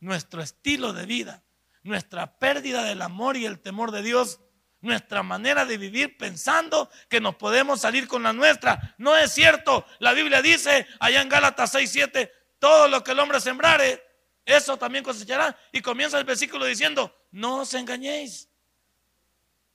[0.00, 1.44] nuestro estilo de vida,
[1.84, 4.40] nuestra pérdida del amor y el temor de Dios,
[4.80, 8.96] nuestra manera de vivir pensando que nos podemos salir con la nuestra.
[8.98, 9.86] No es cierto.
[10.00, 14.04] La Biblia dice allá en Gálatas 6, 7, todo lo que el hombre sembrare,
[14.44, 15.58] eso también cosechará.
[15.72, 18.48] Y comienza el versículo diciendo, no os engañéis.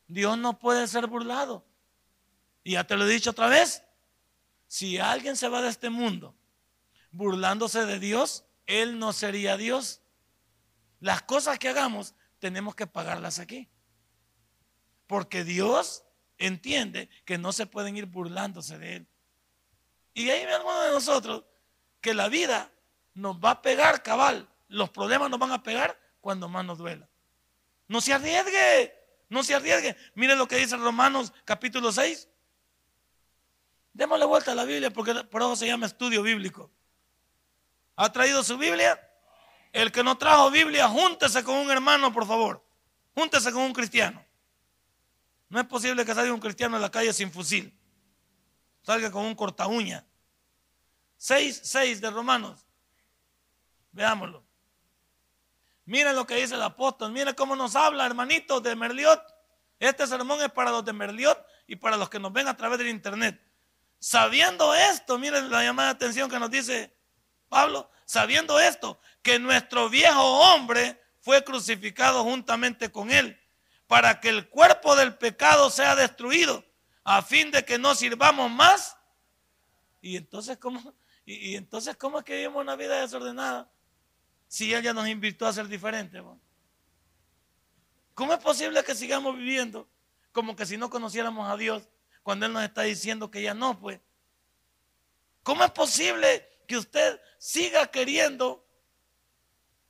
[0.08, 1.66] Dios no puede ser burlado.
[2.64, 3.84] Y ya te lo he dicho otra vez.
[4.68, 6.36] Si alguien se va de este mundo
[7.12, 10.02] burlándose de Dios, Él no sería Dios.
[11.00, 13.68] Las cosas que hagamos tenemos que pagarlas aquí.
[15.08, 16.04] Porque Dios
[16.38, 19.08] entiende que no se pueden ir burlándose de Él.
[20.14, 21.44] Y ahí algunos de nosotros
[22.02, 22.72] que la vida
[23.16, 27.08] nos va a pegar cabal los problemas nos van a pegar cuando más nos duela.
[27.88, 28.94] No se arriesgue,
[29.30, 29.96] no se arriesgue.
[30.16, 32.28] Mire lo que dice Romanos capítulo 6.
[33.94, 36.72] Démosle vuelta a la Biblia porque por eso se llama estudio bíblico.
[37.96, 39.00] ¿Ha traído su Biblia?
[39.72, 42.66] El que no trajo Biblia, júntese con un hermano, por favor.
[43.14, 44.26] Júntese con un cristiano.
[45.48, 47.74] No es posible que salga un cristiano en la calle sin fusil.
[48.82, 50.06] Salga con un corta uña.
[51.18, 52.65] 6, 6 de Romanos.
[53.96, 54.44] Veámoslo.
[55.86, 59.22] Miren lo que dice el apóstol, miren cómo nos habla, hermanitos de Merliot.
[59.80, 62.78] Este sermón es para los de Merliot y para los que nos ven a través
[62.78, 63.42] del internet.
[63.98, 66.94] Sabiendo esto, miren la llamada de atención que nos dice
[67.48, 73.40] Pablo, sabiendo esto, que nuestro viejo hombre fue crucificado juntamente con él,
[73.88, 76.66] para que el cuerpo del pecado sea destruido,
[77.06, 78.98] a fin de que no sirvamos más.
[80.02, 80.94] Y entonces, ¿cómo,
[81.26, 83.72] y, entonces, ¿cómo es que vivimos una vida desordenada?
[84.48, 86.22] Si Él ya nos invitó a ser diferentes.
[88.14, 89.88] ¿Cómo es posible que sigamos viviendo
[90.32, 91.88] como que si no conociéramos a Dios
[92.24, 94.00] cuando Él nos está diciendo que ya no, pues?
[95.44, 98.66] ¿Cómo es posible que usted siga queriendo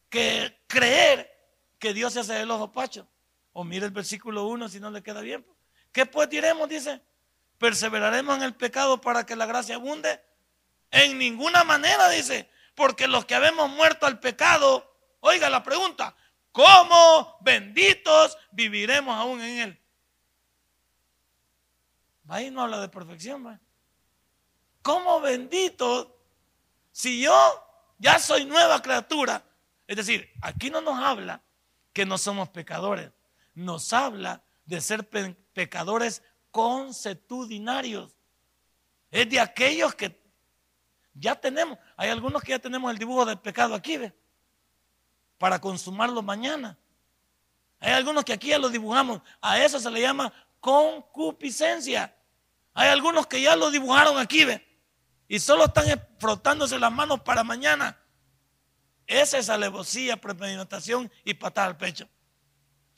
[0.10, 1.32] que creer
[1.80, 3.08] que Dios se hace el ojo pacho?
[3.54, 5.44] O mire el versículo 1 si no le queda bien.
[5.44, 5.58] Pues.
[5.92, 6.68] ¿Qué pues diremos?
[6.68, 7.02] Dice,
[7.58, 10.22] perseveraremos en el pecado para que la gracia abunde.
[10.92, 16.16] En ninguna manera, dice, porque los que habemos muerto al pecado, oiga la pregunta,
[16.52, 19.82] ¿cómo benditos viviremos aún en él?
[22.28, 23.60] Ahí no habla de perfección, ¿va?
[24.82, 26.08] ¿Cómo benditos
[26.92, 27.34] si yo
[27.98, 29.44] ya soy nueva criatura?
[29.88, 31.42] Es decir, aquí no nos habla
[31.94, 33.12] que no somos pecadores,
[33.54, 35.08] nos habla de ser
[35.54, 38.16] pecadores consuetudinarios.
[39.12, 40.25] Es de aquellos que
[41.16, 44.14] ya tenemos, hay algunos que ya tenemos el dibujo del pecado aquí, ¿ve?
[45.38, 46.78] Para consumarlo mañana.
[47.80, 49.22] Hay algunos que aquí ya lo dibujamos.
[49.42, 52.16] A eso se le llama concupiscencia.
[52.74, 54.66] Hay algunos que ya lo dibujaron aquí, ¿ve?
[55.28, 55.86] Y solo están
[56.20, 57.98] frotándose las manos para mañana.
[59.08, 62.10] Esa es alevosía, premeditación y patada al pecho.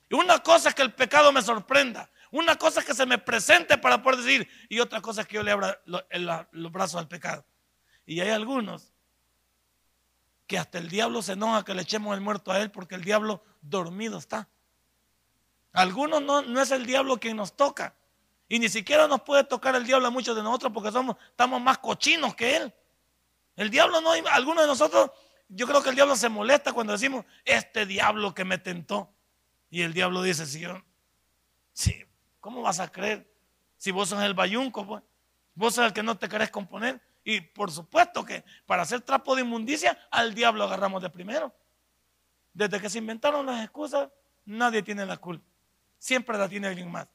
[0.10, 2.10] Y una cosa es que el pecado me sorprenda.
[2.32, 4.50] Una cosa es que se me presente para poder decir.
[4.70, 7.46] Y otra cosa es que yo le abra los brazos al pecado.
[8.08, 8.92] Y hay algunos
[10.48, 13.04] que hasta el diablo se enoja que le echemos el muerto a él porque el
[13.04, 14.48] diablo dormido está.
[15.74, 17.96] Algunos no, no es el diablo quien nos toca.
[18.48, 21.62] Y ni siquiera nos puede tocar el diablo a muchos de nosotros porque somos, estamos
[21.62, 22.74] más cochinos que él.
[23.58, 25.12] El diablo no, algunos de nosotros,
[25.50, 29.14] yo creo que el diablo se molesta cuando decimos, este diablo que me tentó.
[29.70, 32.06] Y el diablo dice, sí
[32.40, 33.30] ¿cómo vas a creer?
[33.76, 35.04] Si vos sos el bayunco, pues,
[35.54, 37.02] vos sos el que no te querés componer.
[37.30, 41.54] Y por supuesto que para hacer trapo de inmundicia, al diablo agarramos de primero.
[42.54, 44.08] Desde que se inventaron las excusas,
[44.46, 45.46] nadie tiene la culpa.
[46.00, 47.06] Siempre la tiene alguien más.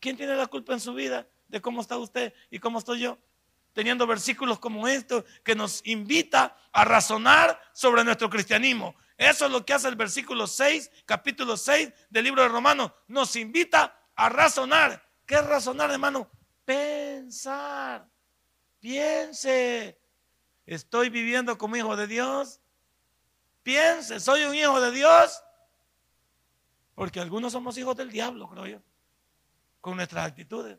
[0.00, 3.16] ¿Quién tiene la culpa en su vida de cómo está usted y cómo estoy yo?
[3.72, 8.94] Teniendo versículos como estos que nos invita a razonar sobre nuestro cristianismo.
[9.16, 12.92] Eso es lo que hace el versículo 6, capítulo 6 del libro de Romanos.
[13.08, 15.08] Nos invita a razonar.
[15.24, 16.30] ¿Qué es razonar, hermano?
[16.66, 18.13] Pensar.
[18.84, 19.98] Piense,
[20.66, 22.60] ¿estoy viviendo como hijo de Dios?
[23.62, 25.42] Piense, ¿soy un hijo de Dios?
[26.94, 28.82] Porque algunos somos hijos del diablo, creo yo,
[29.80, 30.78] con nuestras actitudes.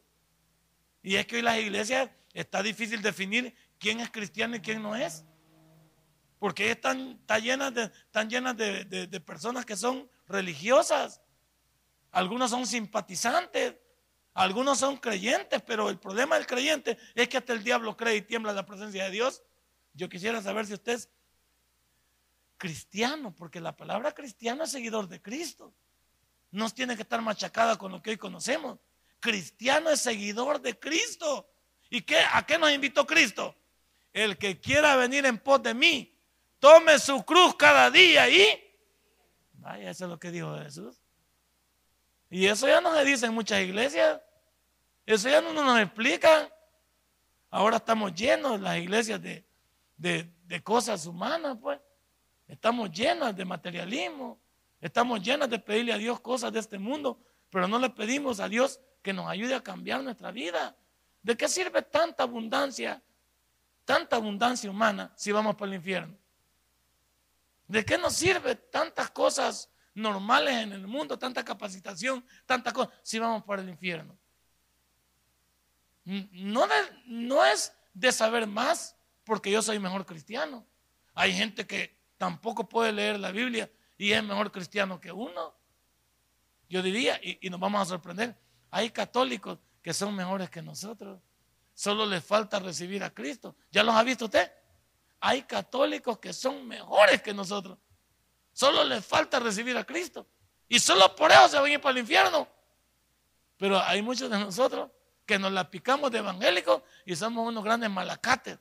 [1.02, 4.96] Y es que hoy las iglesias está difícil definir quién es cristiano y quién no
[4.96, 5.26] es.
[6.38, 11.24] Porque están, de, están llenas de personas que son religiosas.
[12.12, 13.74] Algunos son simpatizantes.
[14.36, 18.22] Algunos son creyentes, pero el problema del creyente es que hasta el diablo cree y
[18.22, 19.42] tiembla la presencia de Dios.
[19.94, 21.10] Yo quisiera saber si usted es
[22.58, 25.74] cristiano, porque la palabra cristiano es seguidor de Cristo.
[26.52, 28.78] No tiene que estar machacada con lo que hoy conocemos.
[29.22, 31.50] Cristiano es seguidor de Cristo.
[31.90, 33.56] ¿Y qué, a qué nos invitó Cristo?
[34.12, 36.14] El que quiera venir en pos de mí,
[36.60, 38.46] tome su cruz cada día y...
[39.54, 41.05] Vaya, eso es lo que dijo Jesús.
[42.36, 44.20] Y eso ya no se dice en muchas iglesias.
[45.06, 46.54] Eso ya no nos explica.
[47.50, 49.46] Ahora estamos llenos las iglesias de,
[49.96, 51.80] de, cosas humanas, pues.
[52.46, 54.38] Estamos llenas de materialismo.
[54.82, 57.18] Estamos llenas de pedirle a Dios cosas de este mundo,
[57.50, 60.76] pero no le pedimos a Dios que nos ayude a cambiar nuestra vida.
[61.24, 63.02] ¿De qué sirve tanta abundancia,
[63.86, 66.18] tanta abundancia humana si vamos para el infierno?
[67.66, 73.18] ¿De qué nos sirve tantas cosas normales en el mundo, tanta capacitación, tanta cosa, si
[73.18, 74.16] vamos para el infierno?
[76.04, 76.68] No,
[77.08, 80.64] no es de saber más porque yo soy mejor cristiano.
[81.16, 85.56] Hay gente que tampoco puede leer la Biblia y es mejor cristiano que uno.
[86.70, 88.38] Yo diría, y, nos vamos a sorprender,
[88.70, 91.20] hay católicos que son mejores que nosotros.
[91.74, 93.56] Solo les falta recibir a Cristo.
[93.72, 94.52] ¿Ya los ha visto usted?
[95.20, 97.78] Hay católicos que son mejores que nosotros.
[98.56, 100.26] Solo les falta recibir a Cristo.
[100.70, 102.48] Y solo por eso se van a ir para el infierno.
[103.58, 104.90] Pero hay muchos de nosotros
[105.26, 108.58] que nos la picamos de evangélicos y somos unos grandes malacates.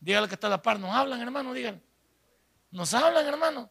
[0.00, 0.80] Dígale que está a la par.
[0.80, 1.80] Nos hablan, hermano, díganle.
[2.72, 3.70] Nos hablan, hermano.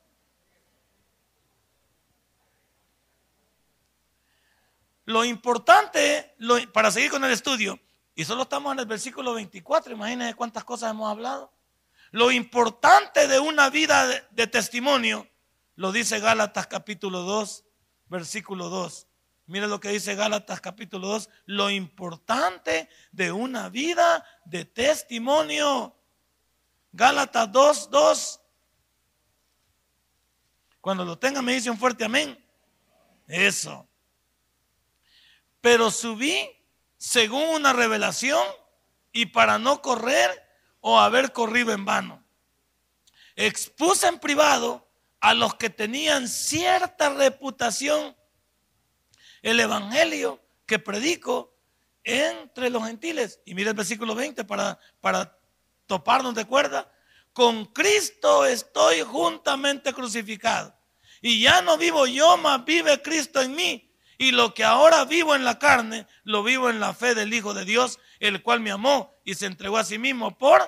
[5.04, 6.34] Lo importante,
[6.72, 7.78] para seguir con el estudio,
[8.16, 11.52] y solo estamos en el versículo 24, imagínense cuántas cosas hemos hablado.
[12.12, 15.28] Lo importante de una vida de testimonio
[15.76, 17.66] lo dice Gálatas capítulo 2,
[18.08, 19.08] versículo 2.
[19.48, 21.30] Mire lo que dice Gálatas capítulo 2.
[21.46, 25.96] Lo importante de una vida de testimonio.
[26.92, 28.42] Gálatas 2, 2.
[30.80, 32.42] Cuando lo tenga me dice un fuerte amén.
[33.28, 33.88] Eso.
[35.60, 36.50] Pero subí
[36.98, 38.42] según una revelación
[39.12, 40.30] y para no correr
[40.80, 42.24] o haber corrido en vano.
[43.36, 44.91] Expuse en privado
[45.22, 48.16] a los que tenían cierta reputación
[49.42, 51.56] el evangelio que predico
[52.04, 53.40] entre los gentiles.
[53.46, 55.38] Y mira el versículo 20 para, para
[55.86, 56.92] toparnos de cuerda.
[57.34, 60.76] Con Cristo estoy juntamente crucificado.
[61.22, 63.94] Y ya no vivo yo, mas vive Cristo en mí.
[64.18, 67.54] Y lo que ahora vivo en la carne, lo vivo en la fe del Hijo
[67.54, 70.62] de Dios, el cual me amó y se entregó a sí mismo por...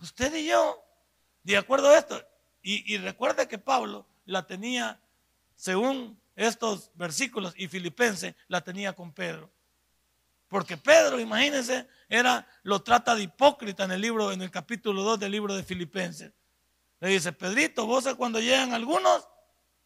[0.00, 0.82] Usted y yo,
[1.42, 2.22] de acuerdo a esto,
[2.62, 5.00] y, recuerde que Pablo la tenía,
[5.56, 9.50] según estos versículos y Filipenses, la tenía con Pedro.
[10.46, 15.20] Porque Pedro, imagínense, era, lo trata de hipócrita en el libro, en el capítulo 2
[15.20, 16.32] del libro de Filipenses.
[17.00, 19.26] Le dice, Pedrito, vos cuando llegan algunos,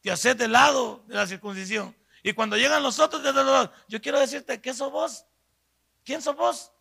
[0.00, 1.94] te haces del lado de la circuncisión.
[2.22, 3.70] Y cuando llegan los otros, los lados.
[3.86, 5.26] Yo quiero decirte, ¿qué sos vos?
[6.02, 6.72] ¿Quién sos vos?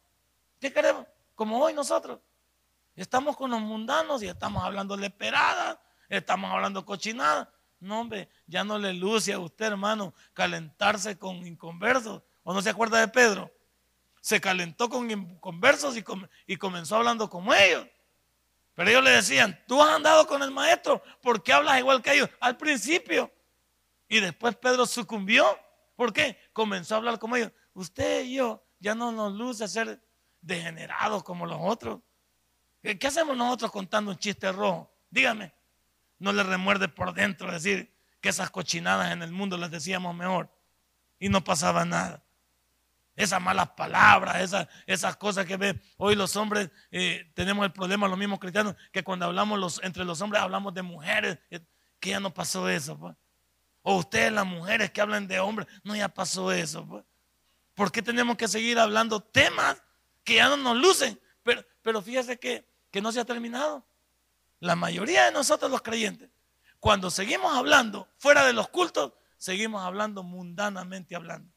[0.60, 1.06] ¿Qué queremos?
[1.36, 2.20] Como hoy nosotros.
[2.96, 5.78] Estamos con los mundanos y estamos hablando leperadas,
[6.10, 7.48] estamos hablando cochinadas.
[7.80, 12.22] No, hombre, ya no le luce a usted, hermano, calentarse con inconversos.
[12.44, 13.52] ¿O no se acuerda de Pedro?
[14.22, 16.04] Se calentó con inconversos y,
[16.48, 17.88] y comenzó hablando como ellos.
[18.76, 22.14] Pero ellos le decían, tú has andado con el maestro, ¿por qué hablas igual que
[22.14, 22.30] ellos?
[22.40, 23.32] Al principio.
[24.08, 25.46] Y después Pedro sucumbió.
[25.96, 26.38] ¿Por qué?
[26.54, 27.52] Comenzó a hablar como ellos.
[27.74, 30.02] Usted y yo ya no nos luce ser
[30.42, 32.00] degenerados como los otros.
[32.84, 34.94] ¿Qué hacemos nosotros contando un chiste rojo?
[35.10, 35.54] Dígame.
[36.20, 37.92] No le remuerde por dentro decir
[38.22, 40.50] que esas cochinadas en el mundo las decíamos mejor.
[41.18, 42.24] Y no pasaba nada
[43.16, 45.80] esas malas palabras, esas, cosas que.
[45.98, 50.22] Hoy los hombres eh, tenemos el problema, los mismos cristianos, que cuando hablamos entre los
[50.22, 51.60] hombres hablamos de mujeres, eh,
[52.00, 52.98] que ya no pasó eso.
[52.98, 53.16] Pues.
[53.82, 56.86] O ustedes las mujeres que hablan de hombres, no ya pasó eso.
[56.88, 57.04] Pues.
[57.76, 59.82] ¿Por qué tenemos que seguir hablando temas
[60.24, 61.20] que ya no nos lucen?
[61.44, 63.84] Pero, pero fíjese que, que no se ha terminado.
[64.60, 66.30] La mayoría de nosotros los creyentes,
[66.80, 71.52] cuando seguimos hablando fuera de los cultos, seguimos hablando mundanamente hablando.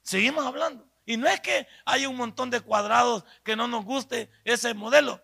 [0.00, 0.88] Seguimos hablando.
[1.04, 5.22] Y no es que hay un montón de cuadrados que no nos guste ese modelo.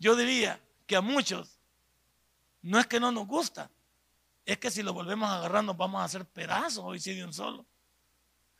[0.00, 1.60] Yo diría que a muchos
[2.60, 3.70] no es que no nos gusta,
[4.44, 7.24] es que si lo volvemos a agarrar nos vamos a hacer pedazos hoy sí de
[7.24, 7.64] un solo.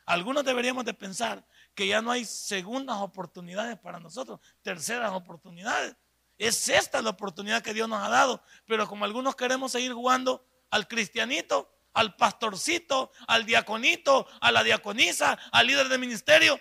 [0.07, 5.97] Algunos deberíamos de pensar que ya no hay segundas oportunidades para nosotros, terceras oportunidades.
[6.37, 10.47] Es esta la oportunidad que Dios nos ha dado, pero como algunos queremos seguir jugando
[10.69, 16.57] al cristianito, al pastorcito, al diaconito, a la diaconisa, al líder de ministerio.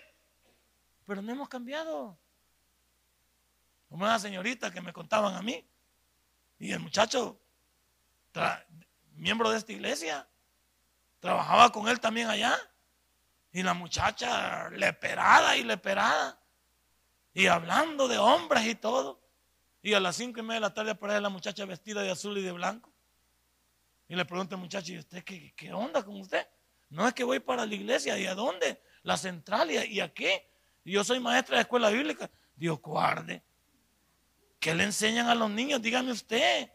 [1.06, 2.18] Pero no hemos cambiado.
[3.88, 5.64] Como una señorita que me contaban a mí.
[6.59, 7.40] Y el muchacho,
[9.12, 10.28] miembro de esta iglesia,
[11.20, 12.59] trabajaba con él también allá.
[13.52, 16.40] Y la muchacha leperada y leperada.
[17.32, 19.22] Y hablando de hombres y todo.
[19.82, 22.37] Y a las cinco y media de la tarde aparece la muchacha vestida de azul
[22.38, 22.92] y de blanco.
[24.09, 26.46] Y le pregunto al muchacho, ¿y usted qué, qué, onda con usted?
[26.88, 28.80] No es que voy para la iglesia, ¿y a dónde?
[29.02, 30.48] La central, ¿y a, qué?
[30.85, 32.30] yo soy maestra de escuela bíblica.
[32.54, 33.42] Dios guarde.
[34.59, 35.82] ¿Qué le enseñan a los niños?
[35.82, 36.70] Dígame usted.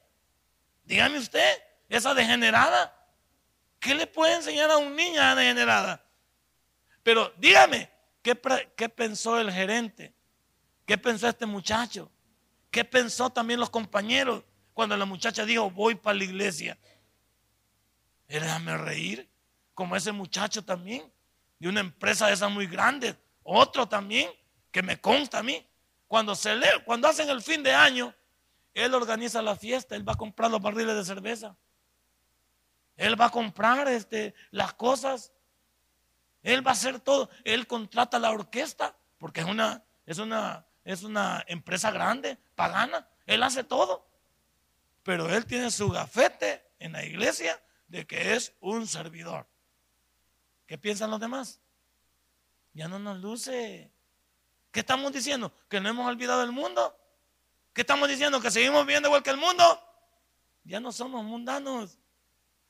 [0.84, 2.97] Dígame usted, esa degenerada.
[3.79, 6.05] ¿Qué le puede enseñar a un niño a degenerada?
[7.03, 7.89] Pero dígame,
[8.21, 8.39] ¿qué,
[8.75, 10.13] ¿qué pensó el gerente?
[10.85, 12.12] ¿Qué pensó este muchacho?
[12.69, 14.43] ¿Qué pensó también los compañeros
[14.73, 16.77] cuando la muchacha dijo, voy para la iglesia?
[18.39, 19.29] déjame reír,
[19.73, 21.12] como ese muchacho también,
[21.60, 24.29] de una empresa de esas muy grandes, otro también,
[24.71, 25.67] que me consta a mí.
[26.08, 28.13] Cuando se lee, cuando hacen el fin de año,
[28.73, 31.56] él organiza la fiesta, él va a comprar los barriles de cerveza.
[32.95, 35.31] Él va a comprar este, las cosas.
[36.44, 37.29] Él va a hacer todo.
[37.44, 43.08] Él contrata la orquesta, porque es una, es una, es una empresa grande, pagana.
[43.25, 44.08] Él hace todo.
[45.04, 49.48] Pero él tiene su gafete en la iglesia de que es un servidor.
[50.65, 51.60] ¿Qué piensan los demás?
[52.73, 53.92] Ya no nos luce.
[54.71, 55.54] ¿Qué estamos diciendo?
[55.69, 56.96] ¿Que no hemos olvidado el mundo?
[57.73, 58.39] ¿Qué estamos diciendo?
[58.42, 59.63] ¿Que seguimos viviendo igual que el mundo?
[60.63, 61.98] Ya no somos mundanos.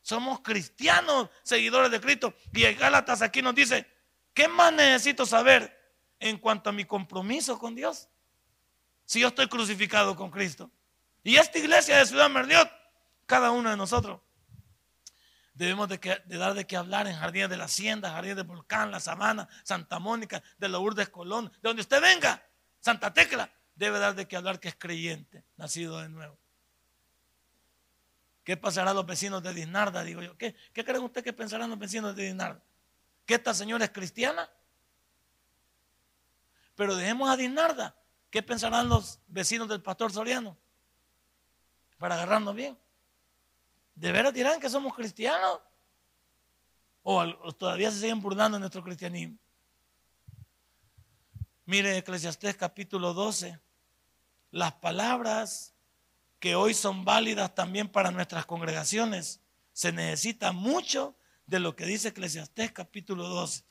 [0.02, 2.34] Somos cristianos, seguidores de Cristo.
[2.54, 3.88] Y el Gálatas aquí nos dice,
[4.34, 5.78] ¿qué más necesito saber
[6.20, 8.10] en cuanto a mi compromiso con Dios?
[9.06, 10.72] Si yo estoy crucificado con Cristo.
[11.24, 12.70] Y esta iglesia de Ciudad Merliot,
[13.26, 14.22] cada uno de nosotros,
[15.54, 18.99] debemos de, dar de qué hablar en Jardines de la Hacienda, Jardines de Volcán, La
[18.99, 22.43] Sabana, Santa Mónica, de Lourdes Colón, de donde usted venga,
[22.80, 26.40] Santa Tecla, debe dar de qué hablar que es creyente, nacido de nuevo.
[28.43, 30.03] ¿Qué pasará a los vecinos de Dinarda?
[30.03, 30.37] Digo yo.
[30.37, 32.61] ¿Qué, ¿Qué creen ustedes que pensarán los vecinos de Dinarda?
[33.25, 34.49] ¿Que esta señora es cristiana?
[36.75, 37.95] Pero dejemos a Dinarda.
[38.31, 40.57] ¿Qué pensarán los vecinos del pastor Soriano?
[41.97, 42.77] Para agarrarnos bien.
[43.93, 45.59] ¿De veras dirán que somos cristianos?
[47.03, 49.37] ¿O, todavía se siguen burlando de nuestro cristianismo?
[51.65, 53.59] Mire Eclesiastés capítulo 12.
[54.51, 55.70] Las palabras
[56.41, 59.41] que hoy son válidas también para nuestras congregaciones.
[59.73, 61.15] Se necesita mucho
[61.45, 63.63] de lo que dice Eclesiastés capítulo 12.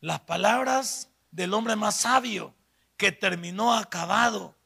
[0.00, 2.54] Las palabras del hombre más sabio
[2.96, 4.56] que terminó acabado.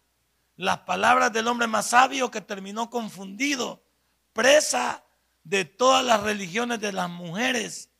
[0.57, 3.85] Las palabras del hombre más sabio que terminó confundido,
[4.33, 5.05] presa
[5.43, 7.91] de todas las religiones de las mujeres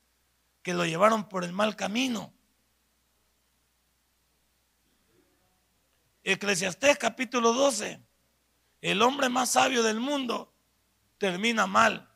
[0.63, 2.33] que lo llevaron por el mal camino.
[6.25, 8.01] Eclesiastés capítulo 12.
[8.81, 10.55] El hombre más sabio del mundo
[11.19, 12.09] termina mal.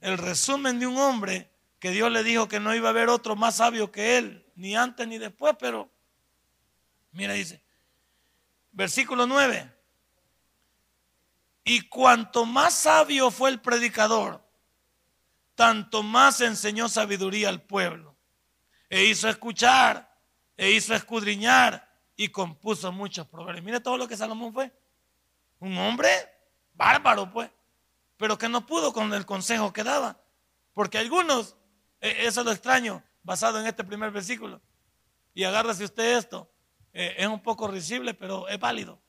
[0.00, 3.36] El resumen de un hombre que Dios le dijo que no iba a haber otro
[3.36, 5.90] más sabio que él, ni antes ni después, pero
[7.12, 7.62] mira, dice,
[8.72, 9.70] versículo 9.
[11.64, 14.46] Y cuanto más sabio fue el predicador,
[15.54, 18.16] tanto más enseñó sabiduría al pueblo.
[18.88, 20.13] E hizo escuchar
[20.56, 23.64] e hizo escudriñar y compuso muchos proverbios.
[23.64, 24.72] Mire todo lo que Salomón fue.
[25.58, 26.08] Un hombre
[26.74, 27.50] bárbaro, pues,
[28.16, 30.20] pero que no pudo con el consejo que daba.
[30.72, 31.56] Porque algunos,
[32.00, 34.60] e, eso es lo extraño, basado en este primer versículo.
[35.32, 36.50] Y agárrese usted esto.
[36.92, 39.00] E, es un poco risible, pero es válido.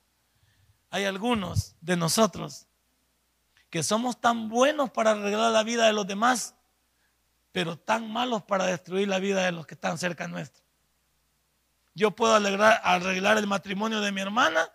[0.90, 2.68] Hay algunos de nosotros
[3.70, 6.56] que somos tan buenos para arreglar la vida de los demás,
[7.52, 10.65] pero tan malos para destruir la vida de los que están cerca nuestro.
[11.96, 14.70] Yo puedo arreglar, el matrimonio de mi hermana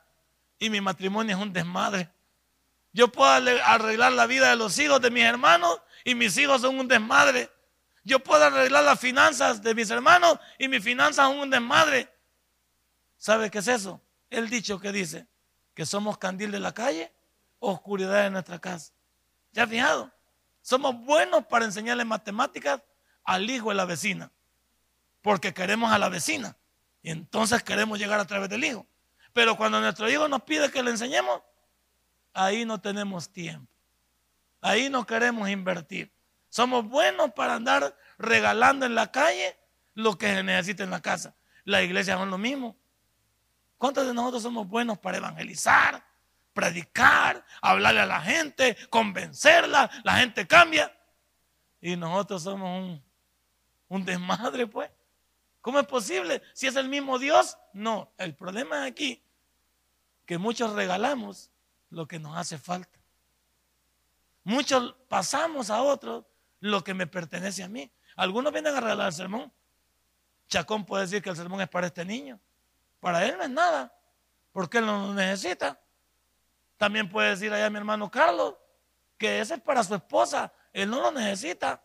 [0.59, 2.11] y mi matrimonio es un desmadre.
[2.93, 6.79] Yo puedo arreglar la vida de los hijos de mis hermanos y mis hijos son
[6.79, 7.51] un desmadre.
[8.05, 12.09] Yo puedo arreglar las finanzas de mis hermanos y mis finanzas son un desmadre.
[13.19, 14.01] ¿Sabe qué es eso?
[14.31, 15.27] El dicho que dice
[15.75, 17.13] que somos candil de la calle,
[17.59, 18.93] oscuridad de nuestra casa.
[19.53, 20.11] ¿Ya fijado?
[20.63, 22.81] Somos buenos para enseñarle matemáticas
[23.25, 24.31] al hijo de la vecina,
[25.21, 26.57] porque queremos a la vecina.
[27.03, 28.87] Y entonces queremos llegar a través del Hijo.
[29.33, 31.43] Pero cuando nuestro Hijo nos pide que le enseñemos,
[32.33, 33.71] ahí no tenemos tiempo.
[34.61, 36.13] Ahí no queremos invertir.
[36.49, 39.57] Somos buenos para andar regalando en la calle
[39.95, 41.35] lo que se necesita en la casa.
[41.65, 42.77] La iglesia es lo mismo.
[43.79, 46.05] ¿Cuántos de nosotros somos buenos para evangelizar,
[46.53, 49.91] predicar, hablarle a la gente, convencerla?
[50.05, 50.95] La gente cambia.
[51.81, 53.03] Y nosotros somos un,
[53.89, 54.91] un desmadre, pues.
[55.61, 56.43] ¿Cómo es posible?
[56.55, 57.59] Si es el mismo Dios.
[57.73, 59.23] No, el problema es aquí
[60.25, 61.51] que muchos regalamos
[61.91, 62.99] lo que nos hace falta.
[64.45, 66.25] Muchos pasamos a otros
[66.61, 67.91] lo que me pertenece a mí.
[68.17, 69.53] Algunos vienen a regalar el sermón.
[70.49, 72.41] Chacón puede decir que el sermón es para este niño.
[73.01, 73.95] Para él no es nada,
[74.53, 75.81] porque él no lo necesita.
[76.77, 78.57] También puede decir allá mi hermano Carlos
[79.19, 80.53] que ese es para su esposa.
[80.73, 81.83] Él no lo necesita.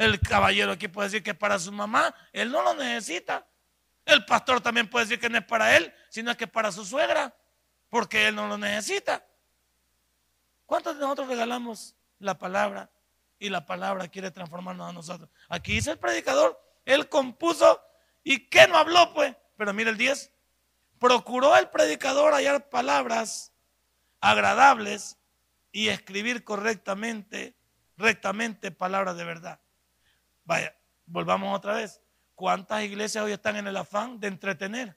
[0.00, 3.46] El caballero aquí puede decir que es para su mamá, él no lo necesita.
[4.06, 6.86] El pastor también puede decir que no es para él, sino que es para su
[6.86, 7.36] suegra,
[7.90, 9.22] porque él no lo necesita.
[10.64, 12.90] ¿Cuántos de nosotros regalamos la palabra
[13.38, 15.28] y la palabra quiere transformarnos a nosotros?
[15.50, 17.78] Aquí dice el predicador, él compuso
[18.24, 19.36] y ¿qué no habló pues?
[19.58, 20.32] Pero mire el 10,
[20.98, 23.52] procuró el predicador hallar palabras
[24.22, 25.18] agradables
[25.72, 27.54] y escribir correctamente,
[27.98, 29.60] rectamente palabras de verdad.
[30.50, 30.76] Vaya,
[31.06, 32.00] volvamos otra vez.
[32.34, 34.96] ¿Cuántas iglesias hoy están en el afán de entretener?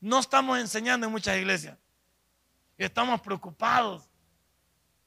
[0.00, 1.76] No estamos enseñando en muchas iglesias.
[2.78, 4.08] Estamos preocupados.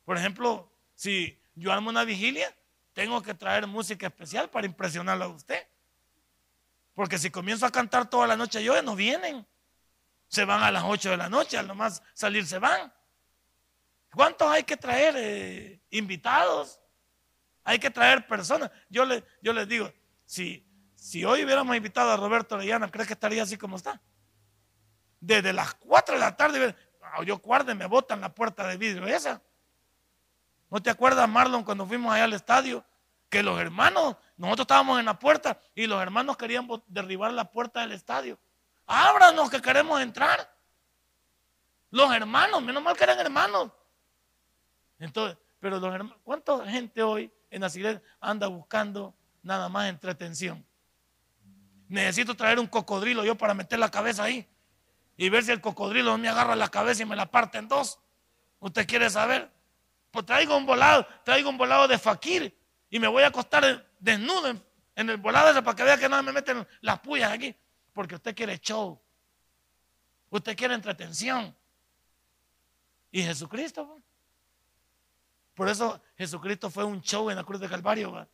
[0.05, 2.55] Por ejemplo, si yo armo una vigilia,
[2.93, 5.67] tengo que traer música especial para impresionarlo a usted.
[6.93, 9.43] Porque si comienzo a cantar toda la noche yo, no vienen.
[10.27, 12.93] Se van a las 8 de la noche, al nomás salir se van.
[14.13, 16.79] ¿Cuántos hay que traer eh, invitados?
[17.67, 18.71] Hay que traer personas.
[18.89, 19.91] Yo, le, yo les digo,
[20.25, 20.65] si,
[20.95, 24.01] si hoy hubiéramos invitado a Roberto Orellana, ¿crees que estaría así como está?
[25.19, 26.73] Desde las 4 de la tarde,
[27.25, 29.41] yo guarde, me botan la puerta de vidrio esa.
[30.69, 32.85] ¿No te acuerdas, Marlon, cuando fuimos allá al estadio?
[33.27, 37.81] Que los hermanos, nosotros estábamos en la puerta y los hermanos querían derribar la puerta
[37.81, 38.39] del estadio.
[38.85, 40.55] Ábranos que queremos entrar.
[41.91, 43.71] Los hermanos, menos mal que eran hermanos.
[44.99, 50.65] Entonces, pero los hermanos, ¿cuánta gente hoy en iglesia anda buscando nada más entretención?
[51.87, 54.47] Necesito traer un cocodrilo yo para meter la cabeza ahí
[55.15, 57.99] y ver si el cocodrilo me agarra la cabeza y me la parte en dos.
[58.59, 59.49] ¿Usted quiere saber?
[60.11, 62.57] Pues traigo un volado, traigo un volado de fakir
[62.89, 64.49] y me voy a acostar desnudo
[64.95, 67.55] en, el volado ese para que vea que no me meten las puyas aquí.
[67.93, 69.01] Porque usted quiere show.
[70.29, 71.55] Usted quiere entretención.
[73.11, 74.06] Y Jesucristo, pues.
[75.57, 78.29] Por eso Jesucristo fue un show en la cruz de Calvario.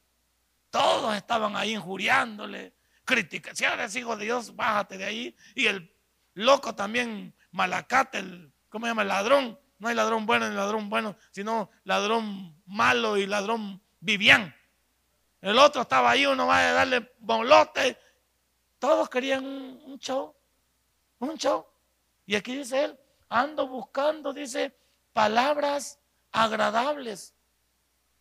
[0.70, 2.74] Todos estaban ahí injuriándole,
[3.06, 3.56] criticando.
[3.56, 5.36] Si eres hijo de Dios, bájate de ahí.
[5.56, 5.90] Y el
[6.34, 9.04] loco también, Malacate, ¿cómo se llama?
[9.04, 9.58] El ladrón.
[9.80, 14.54] No hay ladrón bueno ni ladrón bueno, sino ladrón malo y ladrón vivián.
[15.40, 17.98] El otro estaba ahí, uno va a darle bolote.
[18.80, 20.36] Todos querían un, show,
[21.20, 21.66] un show.
[22.26, 23.00] Y aquí dice él,
[23.30, 24.78] ando buscando, dice,
[25.14, 26.02] palabras
[26.34, 27.34] agradables.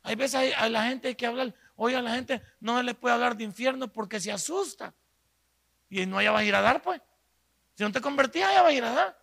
[0.02, 2.94] Hay veces hay, a la gente hay que hablar, oye, a la gente no le
[2.94, 4.94] puede hablar de infierno porque se asusta.
[5.88, 7.00] Y no allá va a ir a dar, pues.
[7.74, 9.18] Si no te convertías, allá va a ir a dar.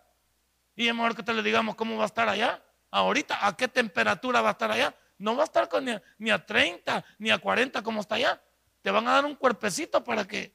[0.76, 2.62] Y es mejor que te le digamos cómo va a estar allá.
[2.90, 4.94] Ahorita, ¿a qué temperatura va a estar allá?
[5.18, 5.84] No va a estar con
[6.18, 8.42] ni, a, 30, ni a 40 como está allá.
[8.82, 10.54] Te van a dar un cuerpecito para que,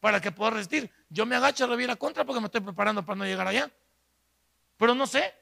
[0.00, 0.90] para que puedas resistir.
[1.08, 3.70] Yo me agacho a la contra porque me estoy preparando para no llegar allá.
[4.76, 5.34] Pero no sé.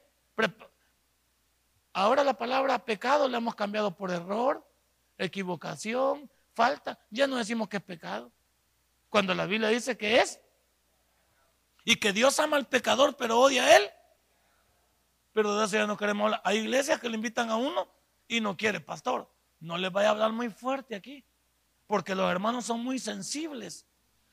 [1.97, 4.69] Ahora la palabra pecado la hemos cambiado por error,
[5.17, 6.99] equivocación, falta.
[7.09, 8.33] Ya no decimos que es pecado.
[9.07, 10.41] Cuando la Biblia dice que es.
[11.85, 13.89] Y que Dios ama al pecador, pero odia a él.
[15.31, 16.41] Pero de eso ya no queremos hablar.
[16.43, 17.87] Hay iglesias que le invitan a uno
[18.27, 19.31] y no quiere, pastor.
[19.61, 21.23] No les vaya a hablar muy fuerte aquí.
[21.87, 23.87] Porque los hermanos son muy sensibles.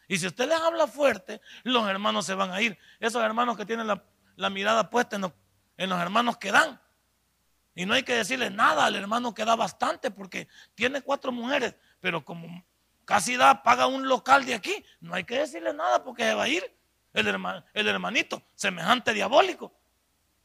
[0.09, 2.77] Y si usted les habla fuerte, los hermanos se van a ir.
[2.99, 5.33] Esos hermanos que tienen la, mirada puesta en los,
[5.77, 6.83] en los hermanos que dan.
[7.75, 11.75] Y no hay que decirle nada al hermano que da bastante porque tiene cuatro mujeres,
[12.01, 12.65] pero como
[13.05, 16.45] casi da, paga un local de aquí, no hay que decirle nada porque se va
[16.45, 16.65] a ir
[17.15, 19.73] el, hermanito, semejante diabólico.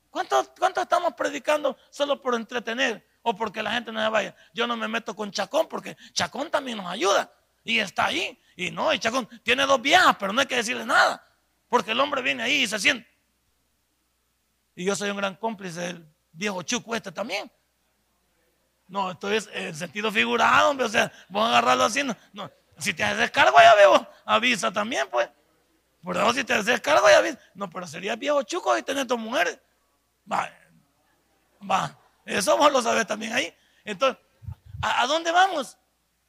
[0.10, 4.36] ¿Cuánto, estamos predicando solo por entretener o porque la gente no se vaya?
[4.54, 7.32] Yo no me meto con Chacón porque Chacón también nos ayuda
[7.64, 8.42] y está ahí.
[8.56, 11.24] Y no, y Chacón tiene dos viejas, pero no hay que decirle nada
[11.68, 13.08] porque el hombre viene ahí y se siente.
[14.76, 16.08] Y yo soy un gran cómplice del
[16.38, 17.52] viejo Chuco este también.
[18.88, 20.86] No, esto es en sentido figurado, hombre.
[20.86, 22.04] O sea, vos agarrarlo así.
[22.04, 25.30] No, Si te haces cargo, ya veo, avisa también, pues.
[26.04, 27.40] Por eso, si te haces cargo, ya avisa.
[27.54, 29.60] No, pero sería viejo Chuco y tener dos mujeres.
[30.32, 30.50] Va,
[31.70, 31.98] va.
[32.26, 33.54] Eso vos lo sabes también ahí.
[33.84, 34.22] Entonces,
[34.82, 35.78] ¿a, dónde vamos?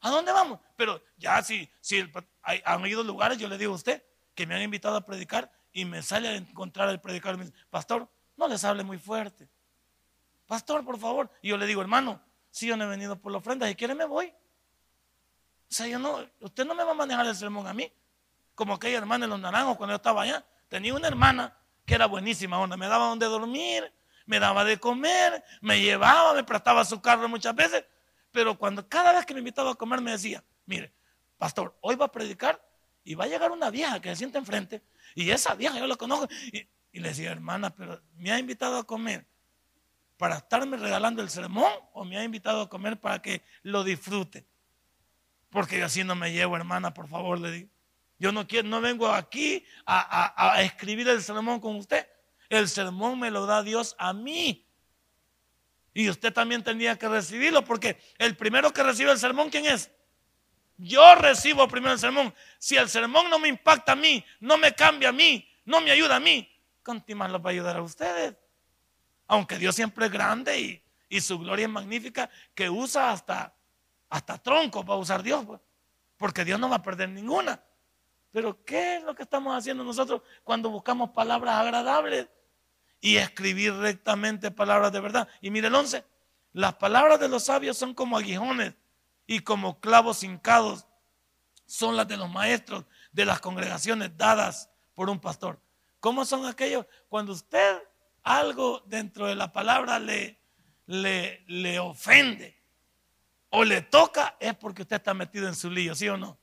[0.01, 0.59] ¿A dónde vamos?
[0.77, 2.11] Pero ya si, si
[2.43, 4.03] han ido lugares, yo le digo a usted
[4.35, 8.47] que me han invitado a predicar y me sale a encontrar el dice, pastor, no
[8.47, 9.49] les hable muy fuerte.
[10.49, 11.31] Pastor, por favor.
[11.43, 12.21] Y yo le digo, hermano,
[12.51, 14.27] si yo no he venido por la ofrenda, si quiere me voy.
[14.27, 17.93] O sea, yo no, usted no me va a manejar el sermón a mí.
[18.55, 20.45] Como aquella hermana en los naranjos cuando yo estaba allá.
[20.69, 22.77] Tenía una hermana que era buenísima onda.
[22.77, 23.93] Me daba donde dormir,
[24.25, 27.85] me daba de comer, me llevaba, me prestaba su carro muchas veces.
[28.33, 30.95] Pero cuando cada vez que me invitaba a comer me decía, mire,
[31.37, 32.61] pastor, hoy va a predicar
[33.05, 34.83] y va a llegar una vieja que se sienta enfrente.
[35.15, 36.29] Y esa vieja yo la conozco.
[36.53, 39.27] Y, le decía, hermana, pero me ha invitado a comer
[40.19, 44.45] para estarme regalando el sermón o me ha invitado a comer para que lo disfrute.
[45.49, 47.69] Porque yo así no me llevo, hermana, por favor, le digo.
[48.19, 52.07] Yo no, quiero, no vengo aquí a, escribir el sermón con usted.
[52.49, 54.67] El sermón me lo da Dios a mí.
[55.95, 59.91] Y usted también tenía que recibirlo porque el primero que recibe el sermón, ¿quién es?
[60.77, 62.35] Yo recibo primero el sermón.
[62.59, 65.93] Si el sermón no me impacta a mí, no me cambia a mí, no me
[65.93, 66.49] ayuda a mí,
[66.85, 68.35] ¿cuánto más lo va a ayudar a ustedes?
[69.29, 73.55] Aunque Dios siempre es grande y, su gloria es magnífica, que usa hasta,
[74.09, 75.61] hasta troncos para usar Dios, pues.
[76.17, 77.63] porque Dios no va a perder ninguna.
[78.33, 82.29] Pero ¿qué es lo que estamos haciendo nosotros cuando buscamos palabras agradables
[83.01, 85.29] y escribir rectamente palabras de verdad?
[85.41, 86.05] Y mire el 11,
[86.53, 88.75] las palabras de los sabios son como aguijones
[89.27, 90.87] y como clavos hincados
[91.67, 95.61] son las de los maestros de las congregaciones dadas por un pastor.
[96.01, 96.87] ¿Cómo son aquellos?
[97.09, 97.83] Cuando usted
[98.29, 100.41] algo dentro de la palabra le,
[100.87, 102.59] le, le ofende
[103.51, 106.39] o le toca, es porque usted está metido en su lío, ¿sí o no?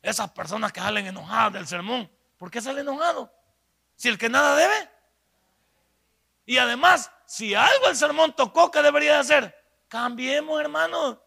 [0.00, 2.10] Esas personas que salen enojadas del sermón.
[2.36, 3.30] ¿Por qué salen enojados?
[3.96, 4.90] Si el que nada debe.
[6.44, 9.56] Y además, si algo el sermón tocó, ¿qué debería de hacer?
[9.88, 11.18] Cambiemos, hermanos.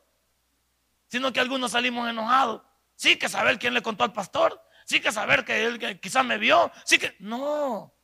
[1.08, 2.62] Sino que algunos salimos enojados.
[2.96, 4.62] Sí que saber quién le contó al pastor.
[4.86, 6.72] Sí que saber que él quizás me vio.
[6.84, 7.16] Sí que...
[7.20, 7.95] No.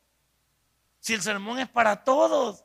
[1.02, 2.64] Si el sermón es para todos.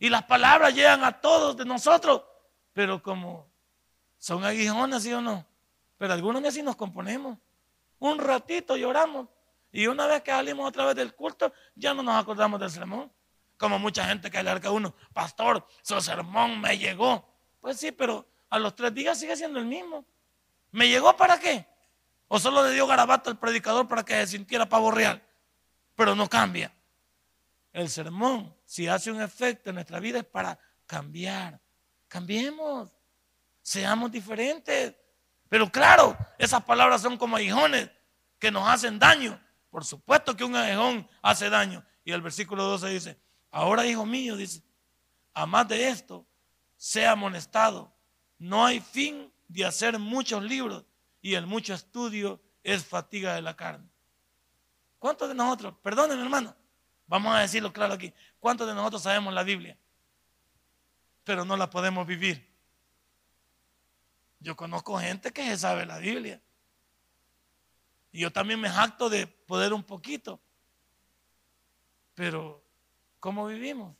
[0.00, 2.24] Y las palabras llegan a todos de nosotros.
[2.72, 3.48] Pero como
[4.18, 5.46] son aguijones, ¿sí o no?
[5.96, 7.38] Pero algunos así nos componemos.
[8.00, 9.28] Un ratito lloramos.
[9.70, 13.12] Y una vez que salimos otra vez del culto, ya no nos acordamos del sermón.
[13.56, 17.24] Como mucha gente que le a uno, pastor, su sermón me llegó.
[17.60, 20.04] Pues sí, pero a los tres días sigue siendo el mismo.
[20.72, 21.64] ¿Me llegó para qué?
[22.26, 25.22] ¿O solo le dio garabato al predicador para que se sintiera pavo real?
[25.94, 26.74] Pero no cambia.
[27.72, 31.60] El sermón, si hace un efecto en nuestra vida, es para cambiar.
[32.08, 32.90] Cambiemos.
[33.62, 34.94] Seamos diferentes.
[35.48, 37.90] Pero claro, esas palabras son como aguijones
[38.38, 39.40] que nos hacen daño.
[39.70, 41.84] Por supuesto que un aguijón hace daño.
[42.04, 43.20] Y el versículo 12 dice,
[43.50, 44.62] Ahora, hijo mío, dice,
[45.34, 46.26] a más de esto,
[46.76, 47.94] sea amonestado.
[48.38, 50.84] No hay fin de hacer muchos libros
[51.20, 53.88] y el mucho estudio es fatiga de la carne.
[54.98, 56.56] ¿Cuántos de nosotros, perdónenme hermano,
[57.12, 59.76] vamos a decirlo claro aquí, cuántos de nosotros sabemos la Biblia,
[61.24, 62.50] pero no la podemos vivir?
[64.40, 66.40] Yo conozco gente que se sabe la Biblia.
[68.10, 70.40] Y yo también me jacto de poder un poquito.
[72.14, 72.62] Pero
[73.22, 73.94] ¿Cómo vivimos?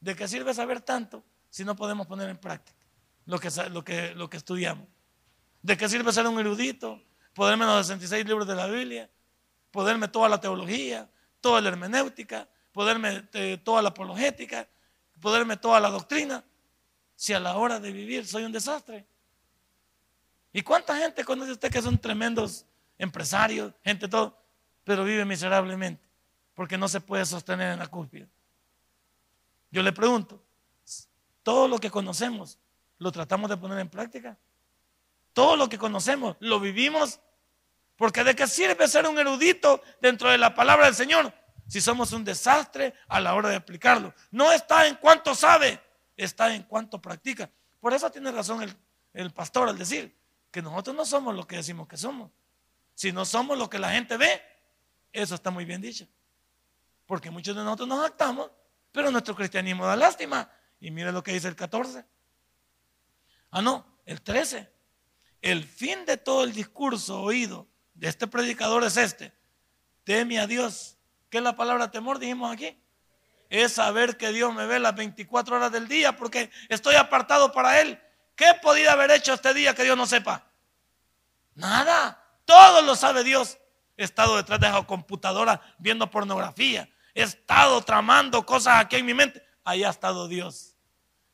[0.00, 2.84] ¿De qué sirve saber tanto si no podemos poner en práctica
[3.24, 4.88] lo que, lo que, lo que estudiamos?
[5.62, 7.00] ¿De qué sirve ser un erudito?
[7.34, 9.08] Poderme los 66 libros de la Biblia,
[9.70, 11.08] poderme toda la teología,
[11.46, 14.68] toda la hermenéutica, poderme eh, toda la apologética,
[15.20, 16.42] poderme toda la doctrina,
[17.14, 19.06] si a la hora de vivir soy un desastre.
[20.52, 22.66] ¿Y cuánta gente conoce usted que son tremendos
[22.98, 24.36] empresarios, gente todo,
[24.84, 26.06] pero vive miserablemente?
[26.56, 28.26] porque no se puede sostener en la cúspide.
[29.70, 30.42] Yo le pregunto,
[31.42, 32.58] todo lo que conocemos,
[32.98, 34.38] ¿lo tratamos de poner en práctica?
[35.34, 37.20] Todo lo que conocemos, ¿lo vivimos?
[37.96, 41.32] Porque de qué sirve ser un erudito dentro de la palabra del Señor
[41.68, 44.14] si somos un desastre a la hora de aplicarlo.
[44.30, 45.80] No está en cuanto sabe,
[46.16, 47.50] está en cuanto practica.
[47.80, 48.74] Por eso tiene razón el,
[49.12, 50.16] el pastor al decir
[50.50, 52.30] que nosotros no somos lo que decimos que somos.
[52.94, 54.40] Si no somos lo que la gente ve,
[55.12, 56.06] eso está muy bien dicho.
[57.04, 58.50] Porque muchos de nosotros nos actamos,
[58.92, 60.50] pero nuestro cristianismo da lástima.
[60.80, 62.04] Y mire lo que dice el 14.
[63.50, 64.72] Ah, no, el 13.
[65.42, 67.68] El fin de todo el discurso oído
[68.00, 69.32] este predicador es este.
[70.04, 70.96] Teme a Dios.
[71.30, 72.18] ¿Qué es la palabra temor?
[72.18, 72.80] Dijimos aquí.
[73.48, 77.80] Es saber que Dios me ve las 24 horas del día porque estoy apartado para
[77.80, 78.00] Él.
[78.34, 80.50] ¿Qué podía haber hecho este día que Dios no sepa?
[81.54, 82.22] Nada.
[82.44, 83.58] Todo lo sabe Dios.
[83.96, 89.14] He estado detrás de esa computadora viendo pornografía he estado tramando cosas aquí en mi
[89.14, 89.42] mente.
[89.64, 90.76] Ahí ha estado Dios.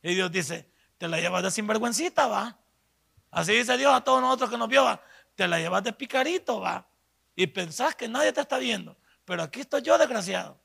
[0.01, 2.57] Y Dios dice, te la llevas de sinvergüencita, va.
[3.29, 5.01] Así dice Dios a todos nosotros que nos vio, va.
[5.35, 6.87] Te la llevas de picarito, va.
[7.35, 8.95] Y pensás que nadie te está viendo.
[9.25, 10.59] Pero aquí estoy yo, desgraciado.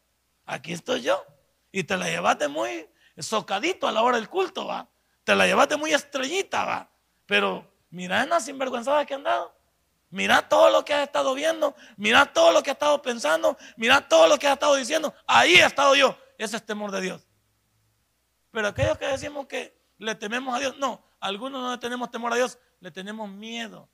[0.44, 1.24] Aquí estoy yo.
[1.72, 2.88] Y te la llevas de muy
[3.18, 4.88] socadito a la hora del culto, va.
[5.24, 6.90] Te la llevas de muy estrellita, va.
[7.26, 9.54] Pero mira en la sinvergüenzada que han dado.
[10.10, 14.08] Mira todo lo que has estado viendo, mira todo lo que has estado pensando, mira
[14.08, 15.14] todo lo que has estado diciendo.
[15.26, 16.16] Ahí he estado yo.
[16.38, 17.28] Ese es temor de Dios.
[18.50, 22.32] Pero aquellos que decimos que le tememos a Dios, no, algunos no le tenemos temor
[22.32, 23.88] a Dios, le tenemos miedo.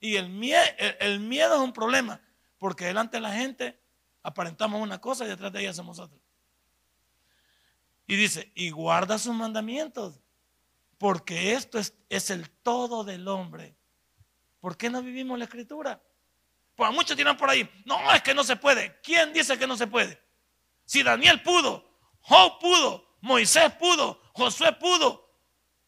[0.00, 0.62] Y el, miedo,
[1.00, 2.20] el, miedo es un problema,
[2.58, 3.80] porque delante de la gente
[4.22, 6.18] aparentamos una cosa y detrás de ella somos otra.
[8.06, 10.20] Y dice, y guarda sus mandamientos,
[10.98, 13.78] porque esto es, es el todo del hombre
[14.60, 16.02] ¿Por qué no vivimos la escritura?
[16.74, 19.00] Pues muchos tiran por ahí, no, es que no se puede.
[19.02, 20.20] ¿Quién dice que no se puede?
[20.84, 21.84] Si Daniel pudo,
[22.20, 25.28] Job pudo, Moisés pudo, Josué pudo,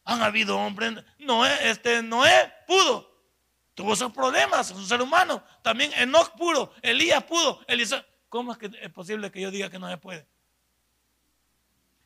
[0.03, 3.10] han habido hombres, Noé, este, Noé pudo,
[3.73, 5.43] tuvo esos problemas, es un ser humano.
[5.61, 8.03] También Enoch pudo, Elías pudo, Eliseo.
[8.29, 10.25] ¿Cómo es que es posible que yo diga que no se puede?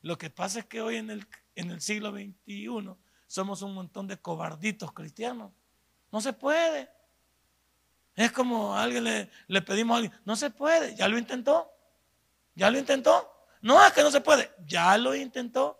[0.02, 2.96] Lo que pasa es que hoy en el, en el siglo XXI
[3.28, 5.52] somos un montón de cobarditos cristianos
[6.16, 6.90] no se puede.
[8.16, 11.70] Es como a alguien le, le pedimos a alguien, no se puede, ya lo intentó.
[12.54, 13.30] Ya lo intentó.
[13.60, 15.78] No es que no se puede, ya lo intentó.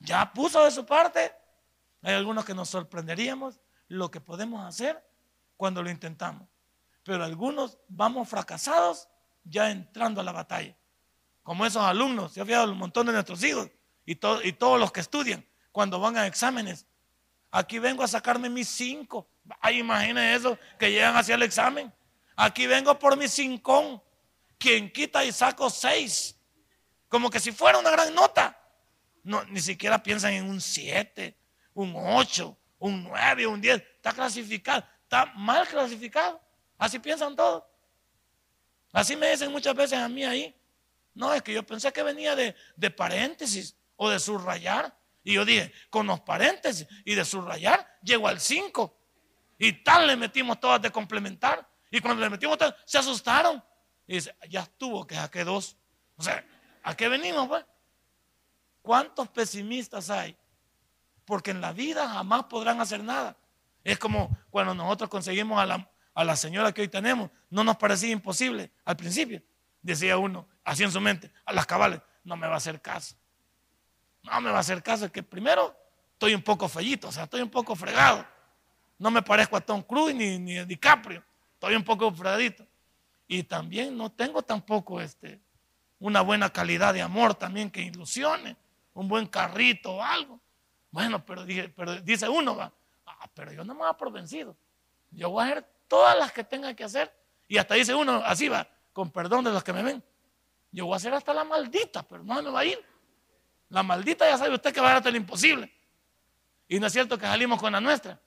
[0.00, 1.32] Ya puso de su parte.
[2.02, 3.60] Hay algunos que nos sorprenderíamos
[3.92, 5.04] lo que podemos hacer
[5.56, 6.48] cuando lo intentamos.
[7.04, 9.08] Pero algunos vamos fracasados
[9.44, 10.76] ya entrando a la batalla.
[11.42, 13.68] Como esos alumnos, se ha fijado un montón de nuestros hijos
[14.06, 16.86] y, todos los que estudian, cuando van a exámenes,
[17.54, 19.28] Aquí vengo a sacarme mis cinco.
[19.60, 21.92] Ay, imaginen eso, que llegan hacia el examen.
[22.34, 24.02] Aquí vengo por mi cinco.
[24.56, 26.34] Quien quita y saco seis.
[27.10, 28.58] como que si fuera una gran nota.
[29.22, 31.36] No, ni siquiera piensan en un 7,
[31.74, 33.76] un 8, un 9, un 10.
[33.76, 36.40] Está clasificado, está mal clasificado.
[36.76, 37.62] Así piensan todos.
[38.92, 40.54] Así me dicen muchas veces a mí ahí.
[41.14, 44.94] No, es que yo pensé que venía de, de paréntesis o de subrayar.
[45.22, 48.98] Y yo dije, con los paréntesis y de subrayar, llego al 5.
[49.58, 51.68] Y tal le metimos todas de complementar.
[51.88, 53.62] Y cuando le metimos todas, se asustaron.
[54.08, 55.76] Y dice, ya estuvo, que saqué dos.
[56.16, 56.44] O sea,
[56.82, 57.64] ¿a qué venimos, pues?
[58.82, 60.36] ¿Cuántos pesimistas hay?
[61.24, 63.36] Porque en la vida jamás podrán hacer nada.
[63.84, 67.76] Es como cuando nosotros conseguimos a la, a la señora que hoy tenemos, no nos
[67.76, 69.42] parecía imposible al principio.
[69.80, 73.16] Decía uno, así en su mente, a las cabales, no me va a hacer caso.
[74.22, 75.76] No me va a hacer caso, es que primero
[76.12, 78.24] estoy un poco fellito, o sea, estoy un poco fregado.
[78.98, 82.64] No me parezco a Tom Cruise ni, ni a DiCaprio, estoy un poco fregadito.
[83.26, 85.40] Y también no tengo tampoco este,
[85.98, 88.56] una buena calidad de amor también que ilusione,
[88.94, 90.40] un buen carrito o algo.
[90.92, 92.72] Bueno, pero, dice uno, va,
[93.06, 94.54] ah, pero yo no me voy a por vencido.
[95.10, 97.12] Yo voy a hacer todas las que tenga que hacer.
[97.48, 100.04] Y hasta dice uno, así va, con perdón de los que me ven.
[100.70, 102.78] Yo voy a hacer hasta la maldita, pero no me va a ir.
[103.70, 105.72] La maldita ya sabe usted que va a hacer lo imposible.
[106.68, 108.20] Y no es cierto que salimos con la nuestra.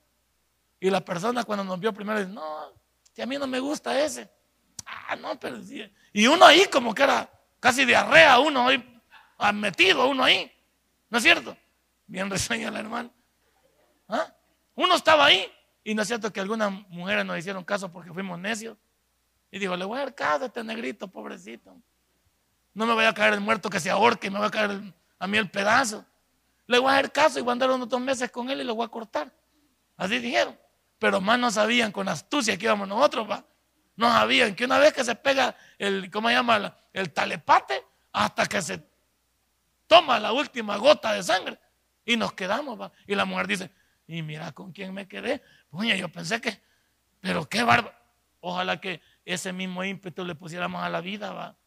[0.79, 2.73] Y la persona cuando nos vio primero dice, no,
[3.13, 4.29] que a mí no me gusta ese.
[4.85, 5.59] Ah, no, pero.
[6.13, 9.01] Y uno ahí como que era casi diarrea, uno ahí,
[9.37, 10.51] ah, metido uno ahí.
[11.09, 11.55] ¿No es cierto?
[12.07, 13.09] Bien reseña la hermana.
[14.07, 14.33] ¿Ah?
[14.75, 15.51] Uno estaba ahí.
[15.83, 18.77] Y no es cierto que algunas mujeres nos hicieron caso porque fuimos necios.
[19.51, 21.77] Y digo, le voy a dar caso a este negrito, pobrecito.
[22.73, 24.81] No me voy a caer el muerto que se ahorque, me voy a caer
[25.19, 26.03] a mí el pedazo.
[26.67, 28.63] Le voy a hacer caso y voy a andar unos dos meses con él y
[28.63, 29.31] lo voy a cortar.
[29.95, 30.57] Así dijeron.
[30.97, 33.45] Pero más no sabían con astucia que íbamos nosotros, va.
[33.95, 36.75] No sabían que una vez que se pega el, ¿cómo se llama?
[36.91, 38.83] El talepate, hasta que se
[39.87, 41.59] toma la última gota de sangre
[42.05, 42.91] y nos quedamos, va.
[43.07, 43.71] Y la mujer dice,
[44.07, 45.41] y mira con quién me quedé.
[45.69, 46.61] Puña, yo pensé que,
[47.19, 47.99] pero qué barba.
[48.39, 51.57] Ojalá que ese mismo ímpetu le pusiéramos a la vida.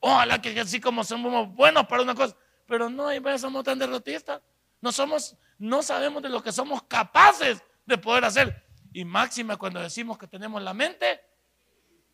[0.00, 4.42] Ojalá que así como somos buenos para una cosa, pero no, veces somos tan derrotistas.
[4.80, 8.66] No somos, no sabemos de lo que somos capaces de poder hacer.
[8.92, 11.20] Y máxima cuando decimos que tenemos la mente,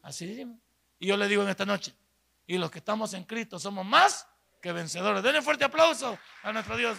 [0.03, 0.59] así decimos.
[0.99, 1.95] Y yo le digo en esta noche,
[2.47, 4.27] y los que estamos en Cristo somos más
[4.61, 5.23] que vencedores.
[5.23, 6.99] Denle fuerte aplauso a nuestro Dios.